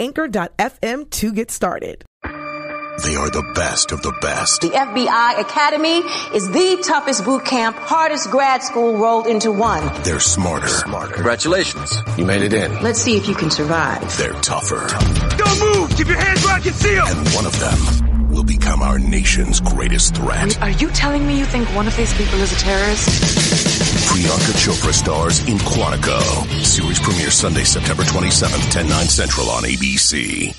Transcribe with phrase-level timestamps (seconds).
[0.00, 2.04] anchor.fm to get started.
[3.04, 4.60] They are the best of the best.
[4.60, 6.00] The FBI Academy
[6.36, 9.82] is the toughest boot camp, hardest grad school rolled into one.
[10.02, 10.68] They're smarter.
[10.68, 11.14] Smarter.
[11.14, 11.96] Congratulations.
[12.18, 12.82] You made it in.
[12.82, 14.02] Let's see if you can survive.
[14.18, 14.86] They're tougher.
[15.38, 15.96] Don't move!
[15.96, 17.06] Keep your hands where I can see them!
[17.06, 18.09] And one of them will
[18.50, 20.60] become our nation's greatest threat.
[20.60, 23.08] Are you telling me you think one of these people is a terrorist?
[24.10, 26.20] Priyanka Chopra stars in Quantico.
[26.64, 30.52] Series premiere Sunday, September 27th, 10, 9 central on ABC.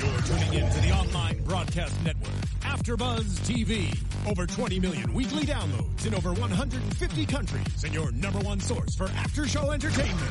[0.00, 3.94] You're tuning in to the online broadcast network, AfterBuzz TV.
[4.26, 9.08] Over 20 million weekly downloads in over 150 countries, and your number one source for
[9.08, 10.30] after-show entertainment.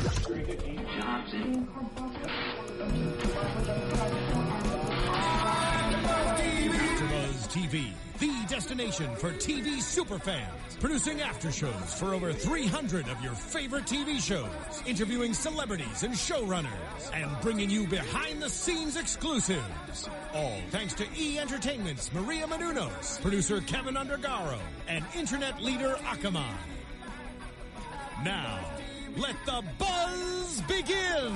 [6.38, 13.86] AfterBuzz TV, the destination for TV superfans, producing aftershows for over 300 of your favorite
[13.86, 14.50] TV shows,
[14.88, 20.10] interviewing celebrities and showrunners, and bringing you behind-the-scenes exclusives.
[20.34, 26.54] All thanks to E Entertainment's Maria Menounos, producer Kevin Undergaro, and internet leader Akamai.
[28.24, 28.60] Now,
[29.18, 31.36] let the buzz begin.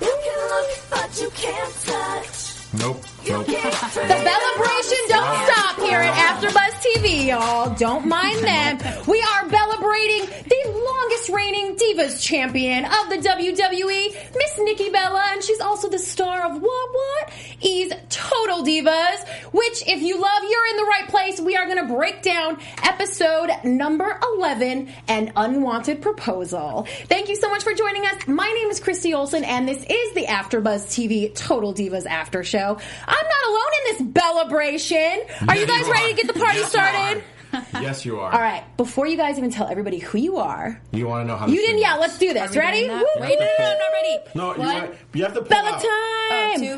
[0.00, 2.56] You can look, but you can't touch.
[2.78, 3.04] Nope.
[3.30, 7.72] The celebration don't stop here at AfterBuzz TV, y'all.
[7.76, 8.78] Don't mind them.
[9.06, 15.44] We are celebrating the longest reigning Divas champion of the WWE, Miss Nikki Bella, and
[15.44, 17.32] she's also the star of what what?
[17.60, 21.40] E's Total Divas, which if you love, you're in the right place.
[21.40, 26.88] We are going to break down episode number 11, An Unwanted Proposal.
[27.06, 28.26] Thank you so much for joining us.
[28.26, 32.78] My name is Christy Olsen, and this is the AfterBuzz TV Total Divas After Show.
[33.20, 35.20] I'm not alone in this celebration.
[35.48, 36.16] Are you guys you ready are.
[36.16, 37.24] to get the party Yes, you started?
[37.82, 38.32] Yes, you are.
[38.32, 41.36] All right, before you guys even tell everybody who you are, You want to know
[41.36, 41.76] how you didn't.
[41.76, 42.54] thing Yeah, let's do this.
[42.56, 42.88] Ready?
[42.88, 43.44] Woo, Wait, woo.
[43.44, 44.18] no, no, not ready.
[44.36, 45.82] No, you, One, you have to pull Bella out.
[45.82, 46.60] time.
[46.60, 46.76] two,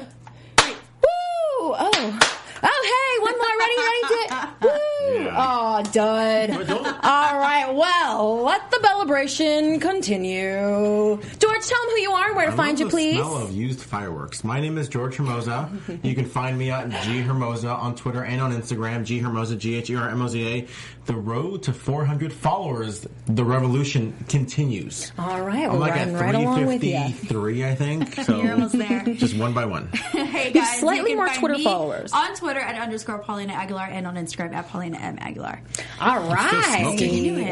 [0.65, 1.75] Woo!
[1.79, 2.32] Oh.
[2.65, 3.59] Oh, hey, one more.
[3.59, 4.49] Ready, ready, to.
[4.63, 5.25] Woo!
[5.25, 5.37] Yeah.
[5.37, 6.51] Oh, dud.
[7.03, 11.17] All right, well, let the celebration continue.
[11.39, 13.15] George, tell them who you are and where to I find love you, the please.
[13.17, 14.45] Smell of used fireworks.
[14.45, 15.69] My name is George Hermoza.
[16.05, 19.05] you can find me at G Hermoza on Twitter and on Instagram.
[19.05, 20.67] G Hermoza, G H E R M O Z A.
[21.07, 23.05] The road to 400 followers.
[23.27, 25.11] The revolution continues.
[25.19, 26.93] All right, I'm we're like riding at right along with you.
[26.93, 28.15] 353, I think.
[28.23, 29.03] So You're almost there.
[29.15, 29.89] just one by one.
[30.13, 32.13] hey guys, slightly you can more find Twitter me followers.
[32.13, 35.61] on Twitter at underscore Paulina Aguilar and on Instagram at Paulina M Aguilar.
[36.01, 36.97] All right.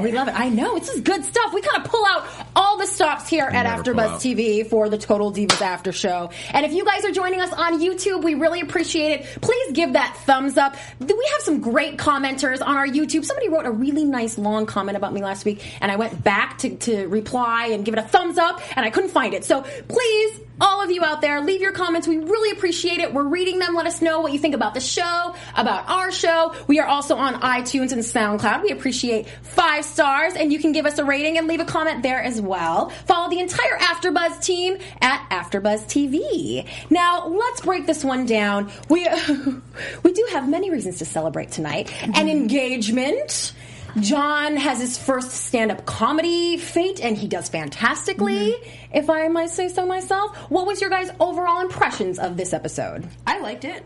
[0.03, 0.39] We love it.
[0.39, 0.79] I know.
[0.79, 1.53] This is good stuff.
[1.53, 4.17] We kind of pull out all the stops here at never AfterBuzz.
[4.17, 6.31] TV for the Total Divas After Show.
[6.53, 9.41] And if you guys are joining us on YouTube, we really appreciate it.
[9.41, 10.77] Please give that thumbs up.
[11.01, 13.25] We have some great commenters on our YouTube.
[13.25, 16.59] Somebody wrote a really nice long comment about me last week, and I went back
[16.59, 19.45] to, to reply and give it a thumbs up, and I couldn't find it.
[19.45, 22.07] So please, all of you out there, leave your comments.
[22.07, 23.13] We really appreciate it.
[23.13, 23.75] We're reading them.
[23.75, 26.55] Let us know what you think about the show, about our show.
[26.67, 28.63] We are also on iTunes and SoundCloud.
[28.63, 32.03] We appreciate five stars, and you can give us a rating and leave a comment
[32.03, 32.91] there as well.
[33.07, 36.69] Follow the entire AfterBuzz team at AfterBuzz TV.
[36.91, 38.71] Now, let's break this one down.
[38.89, 39.09] We
[40.03, 41.93] we do have many reasons to celebrate tonight.
[42.03, 42.29] An mm-hmm.
[42.29, 43.55] engagement.
[43.99, 48.97] John has his first stand-up comedy fate, and he does fantastically, mm-hmm.
[48.97, 50.37] if I might say so myself.
[50.51, 53.09] What was your guys' overall impressions of this episode?
[53.27, 53.85] I liked it.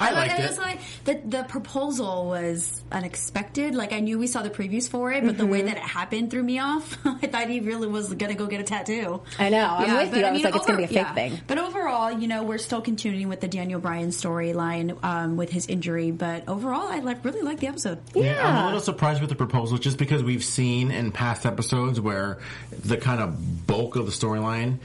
[0.00, 0.44] I liked it.
[0.44, 0.48] it.
[0.48, 3.74] was like the the proposal was unexpected.
[3.74, 6.30] Like I knew we saw the previews for it, but the way that it happened
[6.30, 6.98] threw me off.
[7.04, 9.22] I thought he really was gonna go get a tattoo.
[9.38, 9.66] I know.
[9.66, 10.24] I'm with but you.
[10.26, 11.40] I was like, it's gonna be a fake thing.
[11.46, 15.66] But overall, you know, we're still continuing with the Daniel Bryan storyline um, with his
[15.66, 16.10] injury.
[16.10, 17.98] But overall, I like really like the episode.
[18.14, 22.00] Yeah, I'm a little surprised with the proposal just because we've seen in past episodes
[22.00, 22.38] where
[22.70, 24.78] the kind of bulk of the storyline,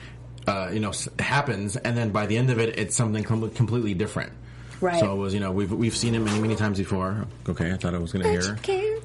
[0.47, 3.93] uh, you know, happens, and then by the end of it, it's something com- completely
[3.93, 4.31] different.
[4.81, 4.99] Right.
[4.99, 7.27] So it was, you know, we've we've seen it many many times before.
[7.47, 8.55] Okay, I thought I was going to hear.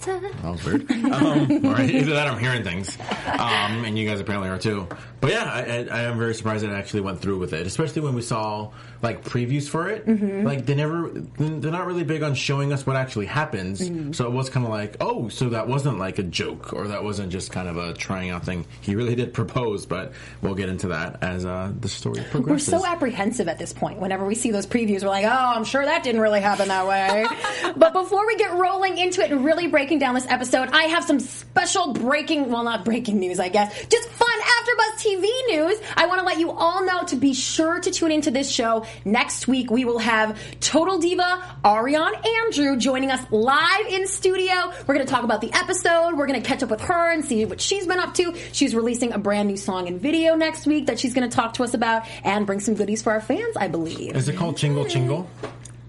[0.00, 0.22] Can't.
[0.42, 0.90] That was weird.
[0.90, 2.96] um, either that or I'm hearing things.
[3.26, 4.88] Um, and you guys apparently are too.
[5.20, 7.66] But yeah, I, I, I am very surprised that it actually went through with it,
[7.66, 8.70] especially when we saw
[9.02, 10.06] like previews for it.
[10.06, 10.46] Mm-hmm.
[10.46, 13.80] Like they never, they're not really big on showing us what actually happens.
[13.80, 14.12] Mm-hmm.
[14.12, 17.02] So it was kind of like, oh, so that wasn't like a joke, or that
[17.02, 18.66] wasn't just kind of a trying out thing.
[18.80, 20.12] He really did propose, but
[20.42, 22.72] we'll get into that as uh, the story progresses.
[22.72, 24.00] We're so apprehensive at this point.
[24.00, 26.86] Whenever we see those previews, we're like, oh, I'm sure that didn't really happen that
[26.86, 27.26] way.
[27.76, 31.04] but before we get rolling into it and really breaking down this episode, I have
[31.04, 35.80] some special breaking, well, not breaking news, I guess, just fun AfterBuzz TV news.
[35.96, 38.84] I want to let you all know to be sure to tune into this show.
[39.04, 44.72] Next week, we will have Total Diva Ariane Andrew joining us live in studio.
[44.88, 46.16] We're going to talk about the episode.
[46.16, 48.34] We're going to catch up with her and see what she's been up to.
[48.50, 51.54] She's releasing a brand new song and video next week that she's going to talk
[51.54, 54.16] to us about and bring some goodies for our fans, I believe.
[54.16, 55.28] Is it called Chingle Chingle?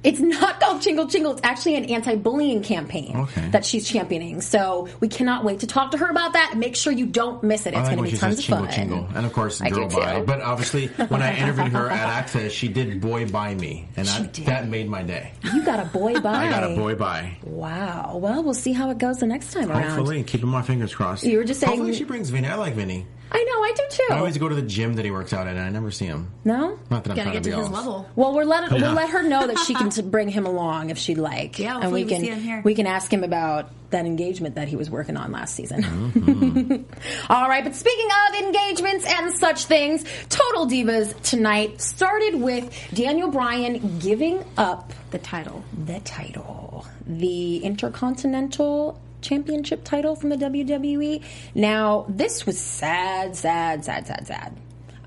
[0.07, 1.33] It's not oh, called Chingle Chingle.
[1.33, 3.49] It's actually an anti-bullying campaign Okay.
[3.49, 4.41] that she's championing.
[4.41, 6.55] So we cannot wait to talk to her about that.
[6.57, 7.69] Make sure you don't miss it.
[7.73, 8.67] It's like going to be tons of chingle fun.
[8.73, 10.21] chingle, and of course girl bye.
[10.21, 14.21] But obviously, when I interviewed her at Access, she did boy by me, and I,
[14.45, 15.33] that made my day.
[15.53, 16.45] You got a boy bye.
[16.47, 17.37] I got a boy by.
[17.43, 18.17] Wow.
[18.21, 19.83] Well, we'll see how it goes the next time around.
[19.83, 21.23] Hopefully, keeping my fingers crossed.
[21.23, 22.47] You were just saying- Hopefully, she brings Vinny.
[22.47, 23.05] I like Vinny.
[23.31, 23.63] I know.
[23.63, 24.07] I do too.
[24.11, 26.05] I always go to the gym that he works out at, and I never see
[26.05, 26.31] him.
[26.45, 26.79] no.
[26.89, 28.09] Not that I'm Gotta trying get to to be his all- level.
[28.15, 28.77] Well, we're let Yeah.
[28.81, 31.59] we'll let her know that she can t- bring him along if she'd like.
[31.59, 32.61] Yeah, and we hopefully we can see him here.
[32.63, 35.81] we can ask him about that engagement that he was working on last season.
[35.81, 36.83] Mm-hmm.
[37.31, 43.29] All right, but speaking of engagements and such things, Total Divas tonight started with Daniel
[43.29, 45.63] Bryan giving up The title.
[45.85, 51.23] the title, the Intercontinental Championship title from the WWE.
[51.55, 54.57] Now, this was sad, sad, sad, sad, sad.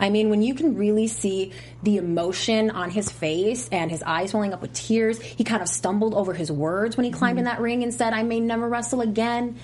[0.00, 1.52] I mean, when you can really see
[1.82, 5.68] the emotion on his face and his eyes welling up with tears, he kind of
[5.68, 7.54] stumbled over his words when he climbed in mm-hmm.
[7.56, 9.58] that ring and said, I may never wrestle again.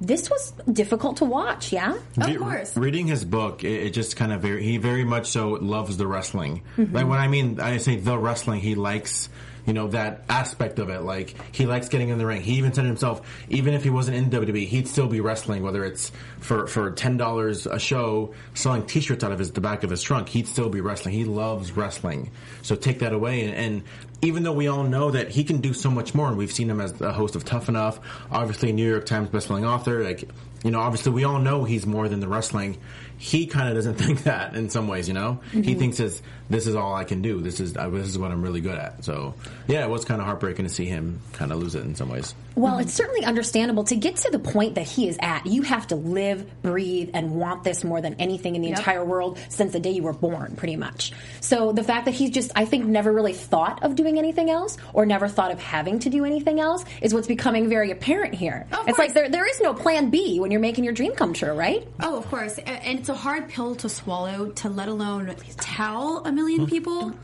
[0.00, 1.98] This was difficult to watch, yeah?
[2.16, 5.50] of Re- Reading his book, it, it just kind of very, he very much so
[5.50, 6.62] loves the wrestling.
[6.78, 6.94] Mm-hmm.
[6.94, 9.28] Like when I mean, I say the wrestling, he likes,
[9.66, 11.02] you know, that aspect of it.
[11.02, 12.42] Like he likes getting in the ring.
[12.42, 15.84] He even said himself, even if he wasn't in WWE, he'd still be wrestling, whether
[15.84, 20.02] it's for, for $10 a show, selling t-shirts out of his, the back of his
[20.02, 21.14] trunk, he'd still be wrestling.
[21.14, 22.30] He loves wrestling.
[22.62, 23.82] So take that away and, and
[24.22, 26.68] even though we all know that he can do so much more, and we've seen
[26.68, 30.28] him as a host of Tough Enough, obviously New York Times bestselling author, like
[30.64, 32.78] you know, obviously we all know he's more than the wrestling.
[33.18, 35.40] He kind of doesn't think that in some ways, you know.
[35.52, 35.78] He Mhm.
[35.78, 37.40] thinks is this is all I can do.
[37.40, 39.04] This is uh, this is what I'm really good at.
[39.04, 39.34] So
[39.68, 42.08] yeah, it was kind of heartbreaking to see him kind of lose it in some
[42.08, 42.34] ways.
[42.56, 45.46] Well, it's certainly understandable to get to the point that he is at.
[45.46, 48.78] You have to live, breathe, and want this more than anything in the Yep.
[48.78, 51.12] entire world since the day you were born, pretty much.
[51.40, 54.76] So the fact that he's just, I think, never really thought of doing anything else
[54.92, 58.66] or never thought of having to do anything else is what's becoming very apparent here.
[58.88, 61.52] it's like there, there is no plan B when you're making your dream come true,
[61.52, 61.86] right?
[62.00, 62.58] Oh, of course.
[62.58, 67.10] And it's a hard pill to swallow to let alone tell a million people.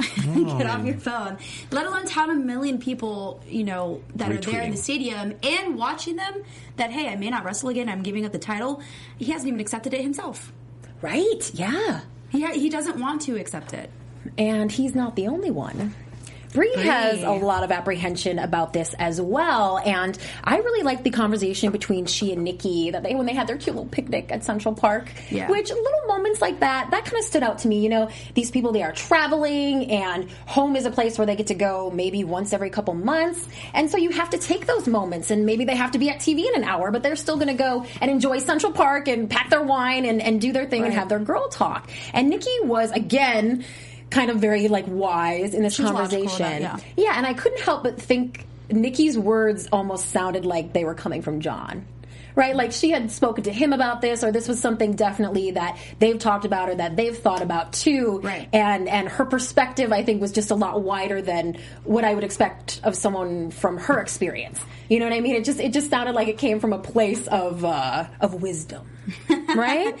[0.00, 0.86] Get off mm.
[0.86, 1.36] your phone.
[1.70, 5.76] Let alone tell a million people, you know, that are there in the stadium and
[5.76, 6.42] watching them
[6.76, 7.88] that, hey, I may not wrestle again.
[7.88, 8.82] I'm giving up the title.
[9.18, 10.52] He hasn't even accepted it himself.
[11.02, 12.00] Right, yeah.
[12.30, 13.90] He, ha- he doesn't want to accept it.
[14.38, 15.94] And he's not the only one.
[16.52, 21.10] Brie has a lot of apprehension about this as well, and I really like the
[21.10, 24.42] conversation between she and Nikki that they when they had their cute little picnic at
[24.42, 25.12] Central Park.
[25.30, 25.48] Yeah.
[25.48, 27.80] Which little moments like that that kind of stood out to me.
[27.80, 31.48] You know, these people they are traveling, and home is a place where they get
[31.48, 35.30] to go maybe once every couple months, and so you have to take those moments,
[35.30, 37.48] and maybe they have to be at TV in an hour, but they're still going
[37.48, 40.84] to go and enjoy Central Park and pack their wine and, and do their thing
[40.84, 41.88] and have their girl talk.
[42.12, 43.64] And Nikki was again
[44.10, 46.62] kind of very like wise in this She was logical conversation.
[46.64, 50.84] about it, yeah, and I couldn't help but think Nikki's words almost sounded like they
[50.84, 51.86] were coming from John.
[52.36, 52.54] Right?
[52.54, 56.18] Like she had spoken to him about this or this was something definitely that they've
[56.18, 58.20] talked about or that they've thought about too.
[58.22, 58.48] Right.
[58.52, 62.22] And and her perspective I think was just a lot wider than what I would
[62.22, 64.64] expect of someone from her experience.
[64.88, 65.34] You know what I mean?
[65.34, 68.88] It just it just sounded like it came from a place of uh of wisdom.
[69.56, 69.98] right?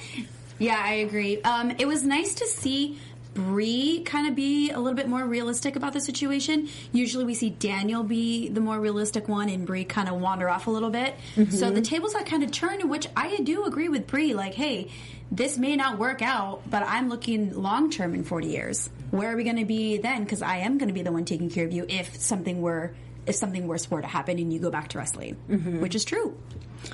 [0.60, 1.42] Yeah, I agree.
[1.42, 2.98] Um, it was nice to see
[3.34, 6.68] Brie kind of be a little bit more realistic about the situation.
[6.92, 10.66] Usually we see Daniel be the more realistic one and Brie kind of wander off
[10.66, 11.14] a little bit.
[11.36, 11.52] Mhm.
[11.52, 14.34] So the tables got kind of turned, which I do agree with Brie.
[14.34, 14.88] Like, hey,
[15.30, 18.90] this may not work out, but I'm looking long term in 40 years.
[19.10, 20.24] Where are we going to be then?
[20.24, 22.94] Because I am going to be the one taking care of you if something were
[23.26, 25.34] if something worse were to happen and you go back to wrestling,
[25.80, 26.34] which is true.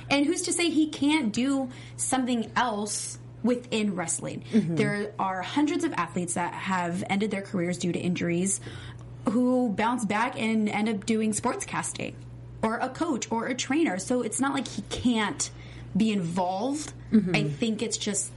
[0.09, 4.43] And who's to say he can't do something else within wrestling?
[4.53, 4.77] Mhm.
[4.77, 8.59] There are hundreds of athletes that have ended their careers due to injuries
[9.29, 12.15] who bounce back and end up doing sports casting.
[12.63, 13.99] or a coach or a trainer.
[13.99, 15.51] So it's not like he can't
[15.95, 16.91] be involved.
[17.13, 17.35] Mm-hmm.
[17.35, 18.31] I think it's just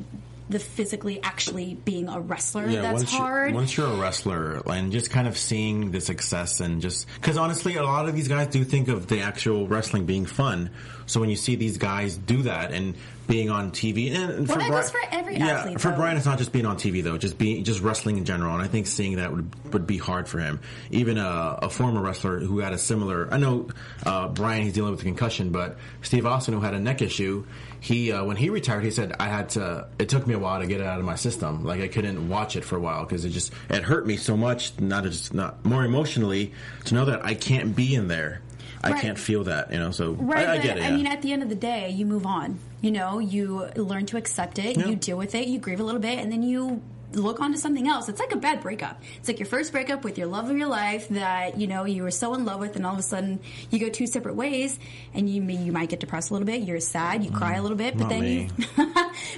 [0.50, 3.50] the physically actually being a wrestler that's once hard.
[3.50, 7.38] You're, once you're a wrestler and just kind of seeing the success and just because
[7.38, 10.68] honestly, a lot of these guys do think of the actual wrestling being fun.
[11.10, 12.94] So when you see these guys do that and
[13.26, 15.96] being on TV, and Well, for that Bri- goes for every yeah, athlete, for though.
[15.96, 18.54] Brian, it's not just being on TV though, just being just wrestling in general.
[18.54, 20.60] And I think seeing that would would be hard for him.
[20.90, 23.68] Even a, a former wrestler who had a similar, I know
[24.04, 27.44] uh, Brian, he's dealing with a concussion, but Steve Austin, who had a neck issue,
[27.80, 29.88] he uh, when he retired, he said I had to.
[29.98, 31.64] It took me a while to get it out of my system.
[31.64, 34.36] Like I couldn't watch it for a while because it just it hurt me so
[34.36, 34.78] much.
[34.78, 36.52] Not just not more emotionally
[36.84, 38.42] to know that I can't be in there.
[38.82, 39.02] I Right.
[39.02, 39.90] can't feel that, you know.
[39.90, 40.82] So Right, I, I get it.
[40.82, 40.96] I yeah.
[40.96, 42.58] mean, at the end of the day, you move on.
[42.80, 44.86] You know, you learn to accept it, Yeah.
[44.86, 46.80] you deal with it, you grieve a little bit, and then you
[47.12, 48.08] look on to something else.
[48.08, 49.02] It's like a bad breakup.
[49.18, 52.02] It's like your first breakup with your love of your life that you know you
[52.02, 53.40] were so in love with, and all of a sudden
[53.70, 54.78] you go two separate ways,
[55.14, 56.62] and you you might get depressed a little bit.
[56.62, 58.48] You're sad, you cry a little bit, but not then me.
[58.58, 58.66] you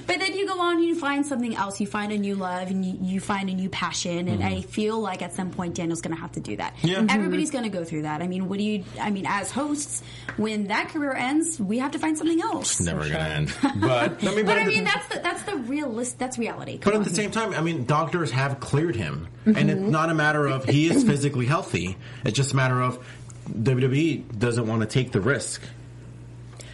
[0.07, 1.79] but then you go on and you find something else.
[1.81, 4.27] You find a new love and you, you find a new passion.
[4.27, 6.75] And I feel like at some point Daniel's going to have to do that.
[6.77, 6.87] Mm-hmm.
[6.87, 6.95] Yeah.
[7.01, 7.13] Mhm.
[7.13, 8.21] Everybody's going to go through that.
[8.21, 8.83] I mean, what do you?
[8.99, 10.03] I mean, as hosts,
[10.37, 12.79] when that career ends, we have to find something else.
[12.79, 13.53] It's never gonna end.
[13.81, 16.19] But I mean, But I at the- mean, that's the, that's the realist.
[16.19, 16.79] That's reality.
[16.83, 17.15] But Come at the on.
[17.15, 20.89] same time, I mean, doctors have cleared him, and it's not a matter of he
[20.89, 21.97] is physically healthy.
[22.23, 23.05] It's just a matter of
[23.49, 25.61] WWE doesn't want to take the risk.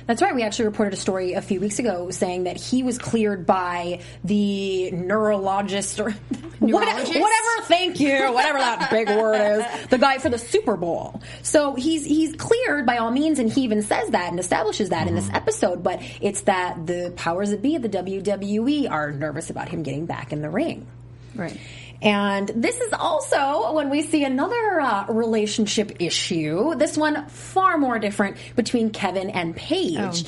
[0.09, 0.33] That's right.
[0.33, 3.99] We actually reported a story a few weeks ago saying that he was cleared by
[4.23, 6.09] the neurologist or
[6.59, 7.09] what- Neurologist?
[7.13, 7.65] whatever.
[7.65, 8.33] Thank you.
[8.33, 9.87] Whatever that big word is.
[9.89, 11.21] The guy for the Super Bowl.
[11.43, 15.07] So he's he's cleared by all means, and he even says that and establishes that
[15.07, 15.35] in this mm-hmm.
[15.35, 15.83] episode.
[15.83, 20.07] But it's that the powers that be at the WWE are nervous about him getting
[20.07, 20.87] back in the ring.
[21.35, 21.55] right.
[22.01, 26.75] And this is also when we see another uh, relationship issue.
[26.75, 30.25] This one far more different between Kevin and Paige.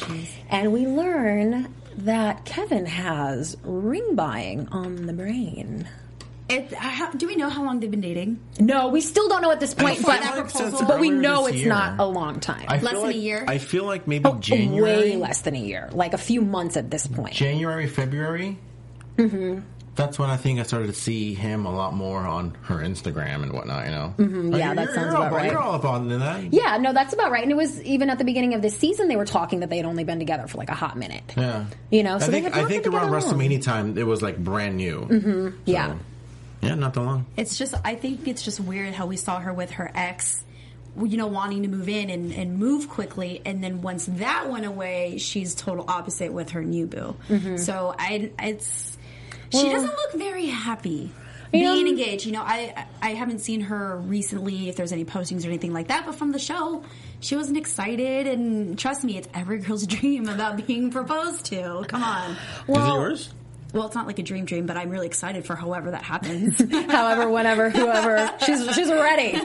[0.49, 5.87] and we learn that Kevin has ring buying on the brain.
[6.49, 8.37] It, how, do we know how long they've been dating?
[8.59, 11.69] No, we still don't know at this point, but, like but we know it's year.
[11.69, 12.65] not a long time.
[12.67, 13.45] I Less feel than a like- year?
[13.47, 16.75] I feel like maybe Oh, January, Way less than a year, like a few months
[16.75, 17.33] at this point.
[17.35, 18.57] January, February.
[19.15, 19.59] Mm-hmm.
[19.93, 23.43] That's when I think I started to see him a lot more on her Instagram
[23.43, 23.85] and whatnot.
[23.85, 25.51] You know, mm-hmm, yeah, that sounds about right.
[25.51, 26.53] You're all up on that.
[26.53, 27.43] Yeah, no, that's about right.
[27.43, 29.75] And it was even at the beginning of this season, they were talking that they
[29.75, 31.23] had only been together for like a hot minute.
[31.35, 31.65] Yeah.
[31.89, 33.21] You know, I so they think I think around together long.
[33.21, 35.01] WrestleMania time it was like brand new.
[35.01, 35.49] Mm-hmm.
[35.65, 35.97] Yeah.
[36.61, 37.25] yeah, not that long.
[37.35, 40.43] It's just, I think it's just weird how we saw her with her ex,
[40.97, 43.41] you know, wanting to move in and, and move quickly.
[43.43, 47.17] And then once that went away, she's total opposite with her new boo.
[47.57, 48.97] So I, it's,
[49.51, 51.11] she doesn't look very happy.
[51.53, 51.73] Yeah.
[51.73, 54.69] Being engaged, you know, I I haven't seen her recently.
[54.69, 56.83] If there's any postings or anything like that, but from the show,
[57.19, 58.25] she wasn't excited.
[58.25, 61.83] And trust me, it's every girl's dream about being proposed to.
[61.89, 62.31] Come on.
[62.31, 62.37] Is
[62.69, 63.33] it yours?
[63.73, 66.59] Well, it's not like a dream dream, but I'm really excited for however that happens.
[66.91, 69.39] However, whenever, whoever, she's she's ready.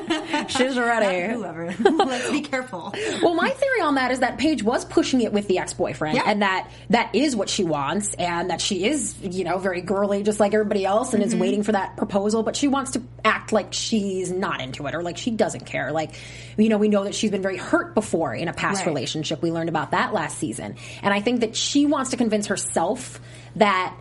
[0.49, 1.33] She's ready.
[1.33, 1.75] Whoever.
[1.80, 2.92] Let's be careful.
[3.23, 6.25] Well, my theory on that is that Paige was pushing it with the ex-boyfriend, Yeah.
[6.26, 10.25] and that that is what she wants, and that she is, you know, very girly,
[10.25, 11.40] just like everybody else, and is mm-hmm.
[11.40, 12.42] waiting for that proposal.
[12.42, 15.92] But she wants to act like she's not into it, or like she doesn't care.
[15.92, 16.14] Like,
[16.56, 18.88] you know, we know that she's been very hurt before in a past Right.
[18.88, 19.40] relationship.
[19.40, 23.21] We learned about that last season, and I think that she wants to convince herself
[23.56, 23.95] that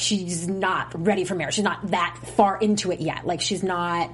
[0.00, 1.54] she's not ready for marriage.
[1.54, 3.26] She's not that far into it yet.
[3.26, 4.10] Like she's not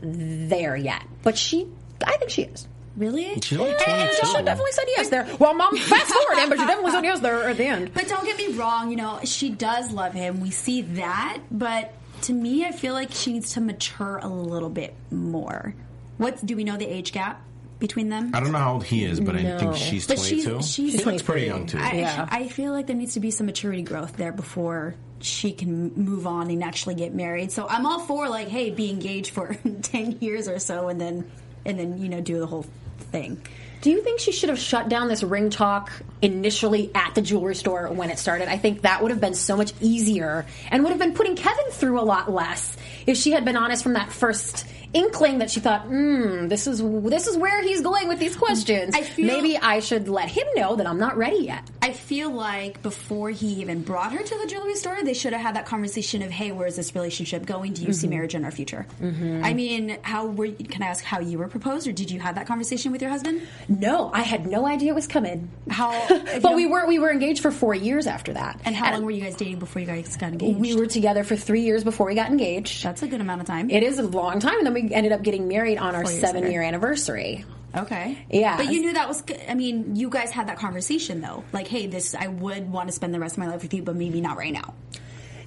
[0.00, 1.02] there yet.
[1.22, 1.66] But she,
[2.04, 2.66] I think she is.
[2.96, 3.38] Really?
[3.42, 4.26] She's only And 22.
[4.26, 5.28] she definitely said yes there.
[5.38, 7.92] Well, mom, fast forward, in, but she definitely said yes there at the end.
[7.92, 10.40] But don't get me wrong, you know, she does love him.
[10.40, 11.92] We see that, but
[12.22, 15.74] to me, I feel like she needs to mature a little bit more.
[16.16, 17.42] What do we know the age gap
[17.78, 18.30] between them?
[18.34, 20.62] I don't know how old he is, but I think she's But she's- 22.
[20.66, 21.76] she's she looks pretty young too.
[21.78, 22.26] I, Yeah.
[22.30, 26.26] I feel like there needs to be some maturity growth there before she can move
[26.26, 27.52] on and actually get married.
[27.52, 31.30] So I'm all for like, hey, be engaged for ten years or so, and then
[31.64, 32.66] and then you know do the whole
[32.98, 33.40] thing.
[33.82, 35.92] Do you think she should have shut down this ring talk
[36.22, 38.48] initially at the jewelry store when it started?
[38.48, 41.70] I think that would have been so much easier and would have been putting Kevin
[41.70, 45.60] through a lot less if she had been honest from that first inkling that she
[45.60, 48.94] thought, hmm, this is this is where he's going with these questions.
[48.94, 51.68] I feel- Maybe I should let him know that I'm not ready yet.
[51.82, 55.42] I feel like before he even brought her to the jewelry store, they should have
[55.42, 57.74] had that conversation of, "Hey, where's this relationship going?
[57.74, 60.48] Do you see marriage in our future?" I mean, how were?
[60.48, 63.10] Can I ask how you were proposed, or did you have that conversation with your
[63.10, 63.42] husband?
[63.68, 65.50] No, I had no idea it was coming.
[65.68, 65.92] How?
[66.42, 68.60] but we were we were engaged for four years after that.
[68.64, 70.58] And how long were you guys dating before you guys got engaged?
[70.58, 72.86] We were together for three years before we got engaged.
[72.96, 73.68] That's a good amount of time.
[73.68, 76.12] It is a long time, and then we ended up getting married on our Four
[76.12, 76.52] years seven later.
[76.52, 77.44] year anniversary.
[77.76, 78.16] Okay.
[78.30, 78.56] Yeah.
[78.56, 79.22] But you knew that was.
[79.46, 81.44] I mean, you guys had that conversation though.
[81.52, 83.82] Like, hey, this I would want to spend the rest of my life with you,
[83.82, 84.72] but maybe not right now.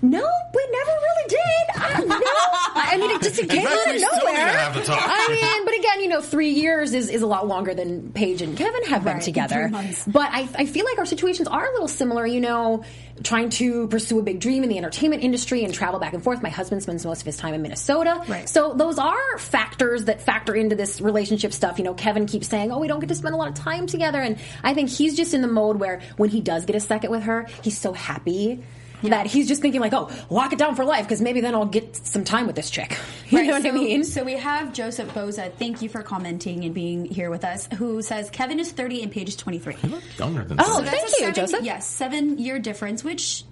[0.03, 1.75] No, we never really did.
[1.75, 2.19] I, no.
[2.75, 4.47] I mean, it just it came out of still need to nowhere.
[4.57, 4.97] have the talk.
[5.01, 8.41] I mean, but again, you know, three years is, is a lot longer than Paige
[8.41, 9.69] and Kevin have been together.
[9.69, 10.13] three.
[10.13, 12.25] But I, I feel like our situations are a little similar.
[12.25, 12.83] You know,
[13.23, 16.41] trying to pursue a big dream in the entertainment industry and travel back and forth.
[16.41, 18.23] My husband spends most of his time in Minnesota.
[18.27, 18.47] Right.
[18.47, 21.77] So those are factors that factor into this relationship stuff.
[21.77, 23.88] You know, Kevin keeps saying, "Oh, we don't get to spend a lot of time
[23.88, 26.79] together," and I think he's just in the mode where when he does get a
[26.79, 28.63] second with her, he's so happy.
[29.03, 31.65] That he's just thinking like, oh, lock it down for life because maybe then I'll
[31.65, 32.97] get some time with this chick.
[33.29, 34.03] You Right, know what so, I mean?
[34.05, 35.53] So we have Joseph Boza.
[35.53, 37.67] Thank you for commenting and being here with us.
[37.77, 39.75] Who says Kevin is 30 and Paige is 23.
[40.17, 41.61] Younger than Oh, So that's thank a you, seven, Joseph.
[41.63, 43.43] Yes, seven year difference, which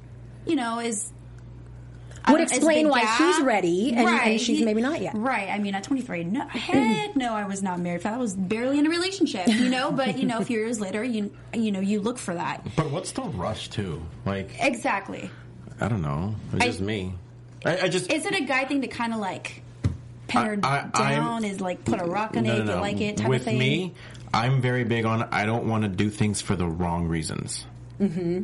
[0.47, 1.11] you know is
[2.29, 3.17] Would I don't- is a explain why gap.
[3.19, 5.15] he's ready and- and she's he- maybe not yet.
[5.15, 5.49] Right.
[5.49, 8.05] I mean, at 23, no, heck no, I was not married.
[8.05, 9.91] I was barely in a relationship, you know.
[9.91, 12.63] But you know, a few years later, you you know, you look for that.
[12.75, 14.01] But what's the rush too?
[14.25, 15.29] Like Exactly.
[15.79, 16.35] I don't know.
[16.53, 17.13] It's I- just me.
[17.65, 19.61] I, I just Is it a guy thing to kind of like
[20.27, 21.43] pin her I- I- I'm- down?
[21.45, 22.81] Is like put a rock on no, it no, if you no.
[22.81, 23.57] like it type With of thing?
[23.59, 23.93] me,
[24.33, 25.23] I'm very big on.
[25.31, 27.65] I don't want to do things for the wrong reasons.
[28.01, 28.43] Mm-hmm.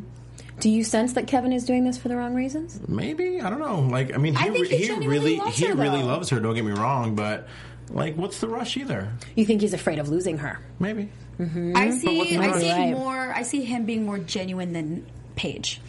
[0.59, 2.79] Do you sense that Kevin is doing this for the wrong reasons?
[2.87, 3.79] Maybe I don't know.
[3.81, 6.07] Like I mean, he, I think he he really loves he her, really though.
[6.07, 6.39] loves her.
[6.39, 7.47] Don't get me wrong, but
[7.89, 9.11] like, what's the rush either?
[9.35, 10.59] You think he's afraid of losing her?
[10.79, 11.09] Maybe.
[11.39, 11.73] I mm-hmm.
[11.73, 12.37] what's the see.
[12.37, 12.91] I see Right.
[12.91, 13.33] more.
[13.33, 15.05] I see him being more genuine than
[15.35, 15.81] Paige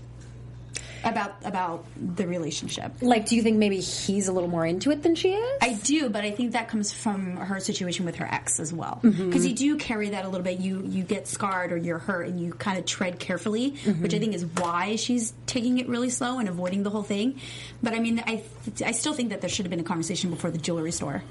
[1.04, 2.92] about about the relationship.
[3.00, 5.58] Like, do you think maybe he's a little more into it than she is?
[5.62, 9.00] I do, but I think that comes from her situation with her ex as well.
[9.02, 9.26] Mm-hmm.
[9.26, 10.60] Because you do carry that a little bit.
[10.60, 14.02] You you get scarred or you're hurt, and you kind of tread carefully, Mm-hmm.
[14.02, 17.40] which I think is why she's taking it really slow and avoiding the whole thing.
[17.82, 18.42] But I mean, I
[18.84, 21.22] I still think that there should have been a conversation before the jewelry store.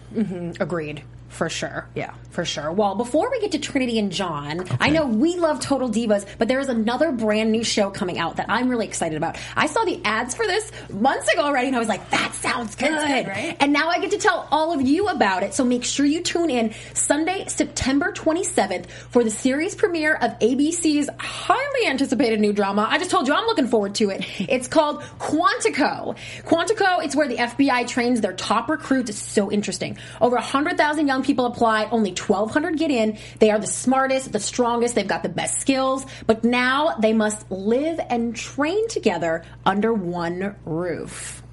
[0.59, 1.03] Agreed.
[1.29, 1.87] For sure.
[1.95, 2.71] Yeah, for sure.
[2.71, 6.47] Well, before we get to Trinity and John, I know we love Total Divas, but
[6.47, 9.39] there is another brand new show coming out that I'm really excited about.
[9.55, 12.75] I saw the ads for this months ago already, and I was like, that sounds
[12.75, 12.89] good.
[12.89, 13.57] Good, right?
[13.59, 16.21] And now I get to tell all of you about it, so make sure you
[16.21, 22.87] tune in Sunday, September 27th for the series premiere of ABC's highly anticipated new drama.
[22.89, 24.25] I just told you I'm looking forward to it.
[24.39, 26.17] It's called Quantico.
[26.43, 29.09] Quantico, it's where the FBI trains their top recruits.
[29.09, 29.97] It's so interesting.
[30.21, 33.17] Over 100,000 young people apply, only 1,200 get in.
[33.39, 37.49] They are the smartest, the strongest, they've got the best skills, but now they must
[37.51, 41.43] live and train together under one roof.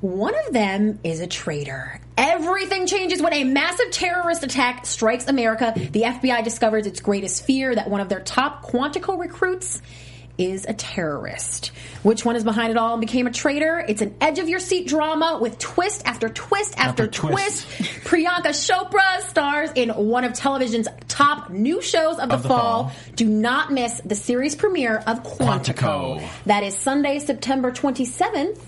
[0.00, 1.98] One of them is a traitor.
[2.18, 5.72] Everything changes when a massive terrorist attack strikes America.
[5.74, 9.80] The FBI discovers its greatest fear that one of their top Quantico recruits
[10.38, 11.68] is a terrorist.
[12.02, 13.84] Which one is behind it all and became a traitor?
[13.86, 17.66] It's an edge of your seat drama with twist after twist after, After twist.
[17.76, 17.90] twist.
[18.04, 22.88] Priyanka Chopra stars in one of television's top new shows of the, Of the fall.
[22.88, 22.92] fall.
[23.16, 26.18] Do not miss the series premiere of Quantico.
[26.20, 26.28] Quantico.
[26.46, 28.58] That is Sunday, September 27th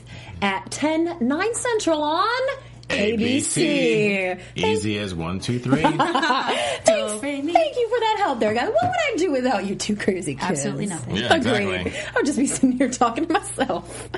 [0.43, 2.41] at 10, 9 Central on
[2.89, 4.41] ABC.
[4.55, 5.83] Easy as one, two, three.
[5.83, 8.69] Thanks, thank you for that help there, guys.
[8.69, 10.45] What would I do without you two crazy kids?
[10.51, 11.17] Absolutely nothing.
[11.17, 11.81] Yeah, Agreed.
[11.81, 11.93] exactly.
[11.99, 14.09] I would just be sitting here talking to myself.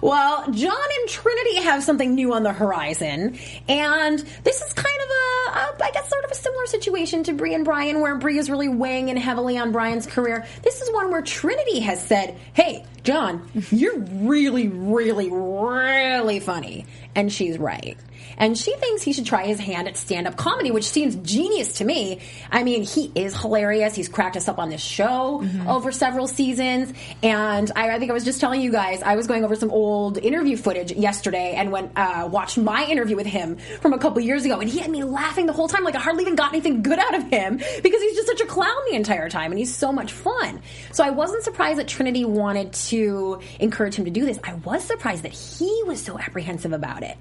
[0.00, 5.08] Well, John and Trinity have something new on the horizon, and this is kind of
[5.10, 8.38] a, a I guess, sort of a similar situation to Brie and Brian, where Brie
[8.38, 10.46] is really weighing in heavily on Brian's career.
[10.62, 17.32] This is one where Trinity has said, "Hey, John, you're really, really, really funny," and
[17.32, 17.96] she's right.
[18.36, 21.74] And she thinks he should try his hand at stand up comedy, which seems genius
[21.74, 22.20] to me.
[22.50, 23.94] I mean, he is hilarious.
[23.94, 26.92] He's cracked us up on this show over several seasons.
[27.22, 29.70] And I, I think I was just telling you guys, I was going over some
[29.70, 34.20] old interview footage yesterday and went, uh, watched my interview with him from a couple
[34.20, 34.60] years ago.
[34.60, 35.84] And he had me laughing the whole time.
[35.84, 38.46] Like I hardly even got anything good out of him because he's just such a
[38.46, 40.62] clown the entire time and he's so much fun.
[40.92, 44.38] So I wasn't surprised that Trinity wanted to encourage him to do this.
[44.44, 47.16] I was surprised that he was so apprehensive about it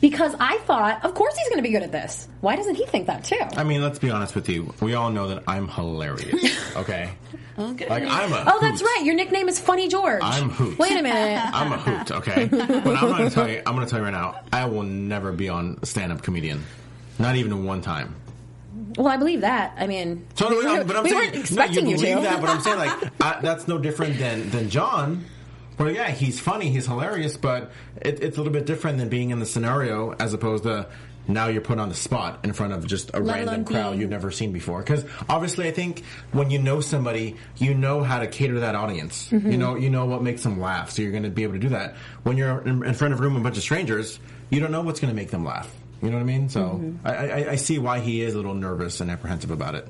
[0.00, 2.28] because I thought, of course, he's going to be good at this.
[2.40, 3.40] Why doesn't he think that too?
[3.56, 4.72] I mean, let's be honest with you.
[4.80, 6.56] We all know that I'm hilarious.
[6.76, 7.10] Okay.
[7.58, 7.88] Okay.
[7.88, 8.44] Like I'm a.
[8.46, 8.86] oh, that's hoot.
[8.86, 9.02] right.
[9.06, 10.20] Your nickname is Funny George.
[10.22, 10.78] I'm Hoot.
[10.78, 11.40] Wait a minute.
[11.54, 12.44] I'm a hoot, okay?
[12.50, 13.62] But I'm not gonna tell you.
[13.64, 14.42] I'm gonna tell you right now.
[14.52, 16.62] I will never be on a stand-up comedian.
[17.18, 18.14] Not even one time.
[18.98, 19.74] well, I believe that.
[19.78, 21.96] I mean, So, no, we, no, but I'm we saying weren't no, expecting you you,
[21.96, 22.22] believe to.
[22.24, 22.40] that.
[22.42, 25.24] But I'm saying like I, that's no different than than John.
[25.78, 29.30] Well, yeah, he's funny, he's hilarious, but it, it's a little bit different than being
[29.30, 30.86] in the scenario as opposed to
[31.28, 34.00] now you're put on the spot in front of just a Let random crowd being-
[34.02, 34.78] you've never seen before.
[34.78, 38.74] Because obviously, I think when you know somebody, you know how to cater to that
[38.76, 39.28] audience.
[39.30, 39.50] Mm-hmm.
[39.50, 41.58] You know, you know what makes them laugh, so you're going to be able to
[41.58, 41.96] do that.
[42.22, 44.18] When you're in, in front of a room with a bunch of strangers,
[44.50, 45.68] you don't know what's going to make them laugh.
[46.00, 46.48] You know what I mean?
[46.48, 47.06] So Mm-hmm.
[47.06, 49.88] I, I, I see why he is a little nervous and apprehensive about it.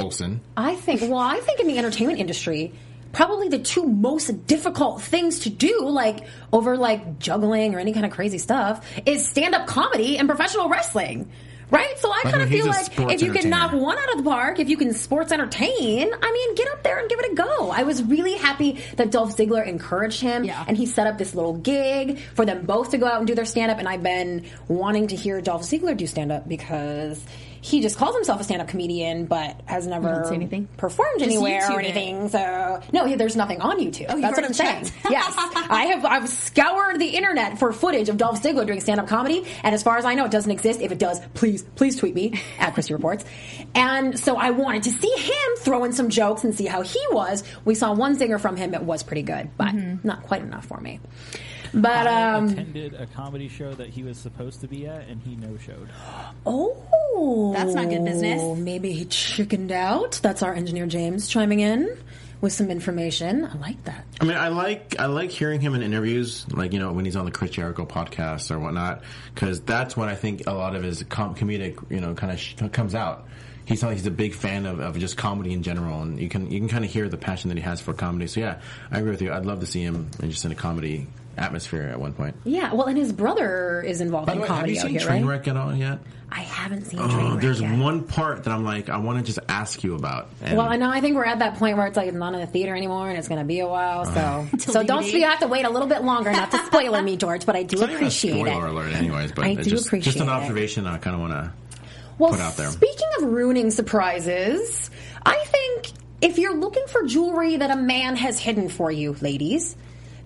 [0.00, 0.40] Olsen.
[0.56, 2.72] I think, well, I think in the entertainment industry,
[3.12, 8.06] probably the two most difficult things to do, like over like juggling or any kind
[8.06, 11.30] of crazy stuff, is stand up comedy and professional wrestling.
[11.70, 11.98] Right?
[12.00, 14.18] So I I kind of mean, feel like if you can knock one out of
[14.22, 17.32] the park, if you can sports entertain, I mean, get up there and give it
[17.32, 17.70] a go.
[17.70, 20.62] I was really happy that Dolph Ziggler encouraged him Yeah.
[20.68, 23.34] and he set up this little gig for them both to go out and do
[23.34, 23.78] their stand up.
[23.78, 27.24] And I've been wanting to hear Dolph Ziggler do stand up because
[27.64, 30.66] he just calls himself a stand up comedian, but has never anything?
[30.76, 31.84] performed Just anywhere YouTube or it.
[31.86, 32.28] anything.
[32.28, 34.06] So no, he- there's nothing on YouTube.
[34.08, 34.90] Oh, That's what I'm saying.
[35.10, 36.04] yes, I have.
[36.04, 39.82] I've scoured the internet for footage of Dolph Ziggler doing stand up comedy, and as
[39.82, 40.80] far as I know, it doesn't exist.
[40.80, 43.24] If it does, please, please tweet me at Christy Reports.
[43.74, 47.00] And so I wanted to see him throw in some jokes and see how he
[47.12, 47.44] was.
[47.64, 48.74] We saw one zinger from him.
[48.74, 50.06] It was pretty good, but Mm-hmm.
[50.06, 50.98] not quite enough for me.
[51.74, 55.22] But I um, attended a comedy show that he was supposed to be at, and
[55.22, 55.88] he no showed.
[56.44, 58.58] Oh, That's not good business.
[58.58, 60.20] Maybe he chickened out.
[60.22, 61.96] That's our engineer James chiming in
[62.42, 63.46] with some information.
[63.46, 64.04] I like that.
[64.20, 67.16] I mean, I like I like hearing him in interviews, like you know when he's
[67.16, 69.02] on the Chris Jericho podcast or whatnot,
[69.34, 72.38] because that's when I think a lot of his com- comedic, you know, kind of
[72.38, 73.28] sh- comes out.
[73.64, 76.50] He's like he's a big fan of, of just comedy in general, and you can
[76.50, 78.26] you can kind of hear the passion that he has for comedy.
[78.26, 79.32] So yeah, I agree with you.
[79.32, 82.36] I'd love to see him in just in a comedy atmosphere at one point.
[82.44, 84.90] Yeah, well, and his brother is involved By the in way, have comedy you seen
[84.90, 85.22] here, right?
[85.22, 85.98] Trainwreck at all yet?
[86.30, 87.78] I haven't seen Oh, Trainwreck there's yet.
[87.78, 90.30] one part that I'm like, I want to just ask you about.
[90.40, 90.88] And Well, I know.
[90.90, 93.08] I think we're at that point where it's like it's not in the theater anymore,
[93.08, 94.04] and it's going to be a while.
[94.06, 94.56] So, Till uh-huh.
[94.58, 95.12] so don't DVD.
[95.12, 96.32] you have to wait a little bit longer.
[96.32, 98.70] Not to spoiler me, George, but I do It's not a appreciate spoiler it.
[98.70, 99.32] alert, anyways.
[99.32, 100.32] But I do just, appreciate just an it.
[100.32, 101.52] observation I kind of want to
[102.18, 102.68] Well, put out there.
[102.70, 104.90] speaking of ruining surprises,
[105.24, 105.88] I think
[106.22, 109.76] if you're looking for jewelry that a man has hidden for you, ladies,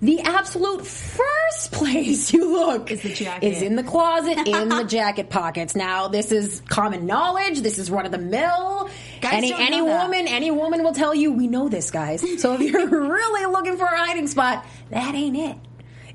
[0.00, 5.74] the absolute first place you look Is is in the closet, in the jacket pockets.
[5.74, 7.60] Now, this is common knowledge.
[7.60, 8.90] This is run of the mill.
[9.20, 12.24] Guys Any any woman, any woman will tell you we know this, guys.
[12.36, 15.56] So if you're really looking for a hiding spot, that ain't it.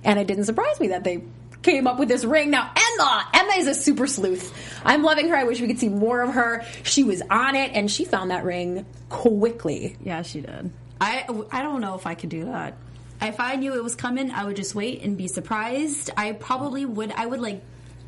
[0.03, 1.23] And it didn't surprise me that they
[1.63, 2.51] came up with this ring.
[2.51, 4.53] Now, Emma, Emma is a super sleuth.
[4.85, 5.35] I'm loving her.
[5.35, 6.63] I wish we could see more of her.
[6.83, 9.97] She was on it and she found that ring quickly.
[10.03, 10.71] Yeah, she did.
[10.99, 12.77] I I don't know if I could do that.
[13.21, 16.09] If I knew it was coming, I would just wait and be surprised.
[16.17, 17.11] I probably would.
[17.11, 17.61] I would like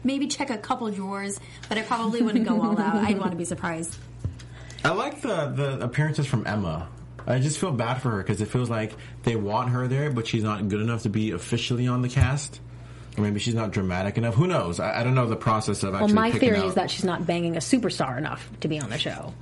[0.04, 2.96] maybe check a couple drawers, but I probably wouldn't go all out.
[2.96, 3.96] I'd want to be surprised.
[4.84, 6.90] I like the the appearances from Emma.
[7.26, 10.28] I just feel bad for her because it feels like they want her there, but
[10.28, 12.60] she's not good enough to be officially on the cast.
[13.18, 14.34] Or maybe she's not dramatic enough.
[14.34, 14.80] Who knows?
[14.80, 16.66] I, I don't know the process of Well, actually my picking theory out.
[16.66, 19.34] is that she's not banging a superstar enough to be on the show.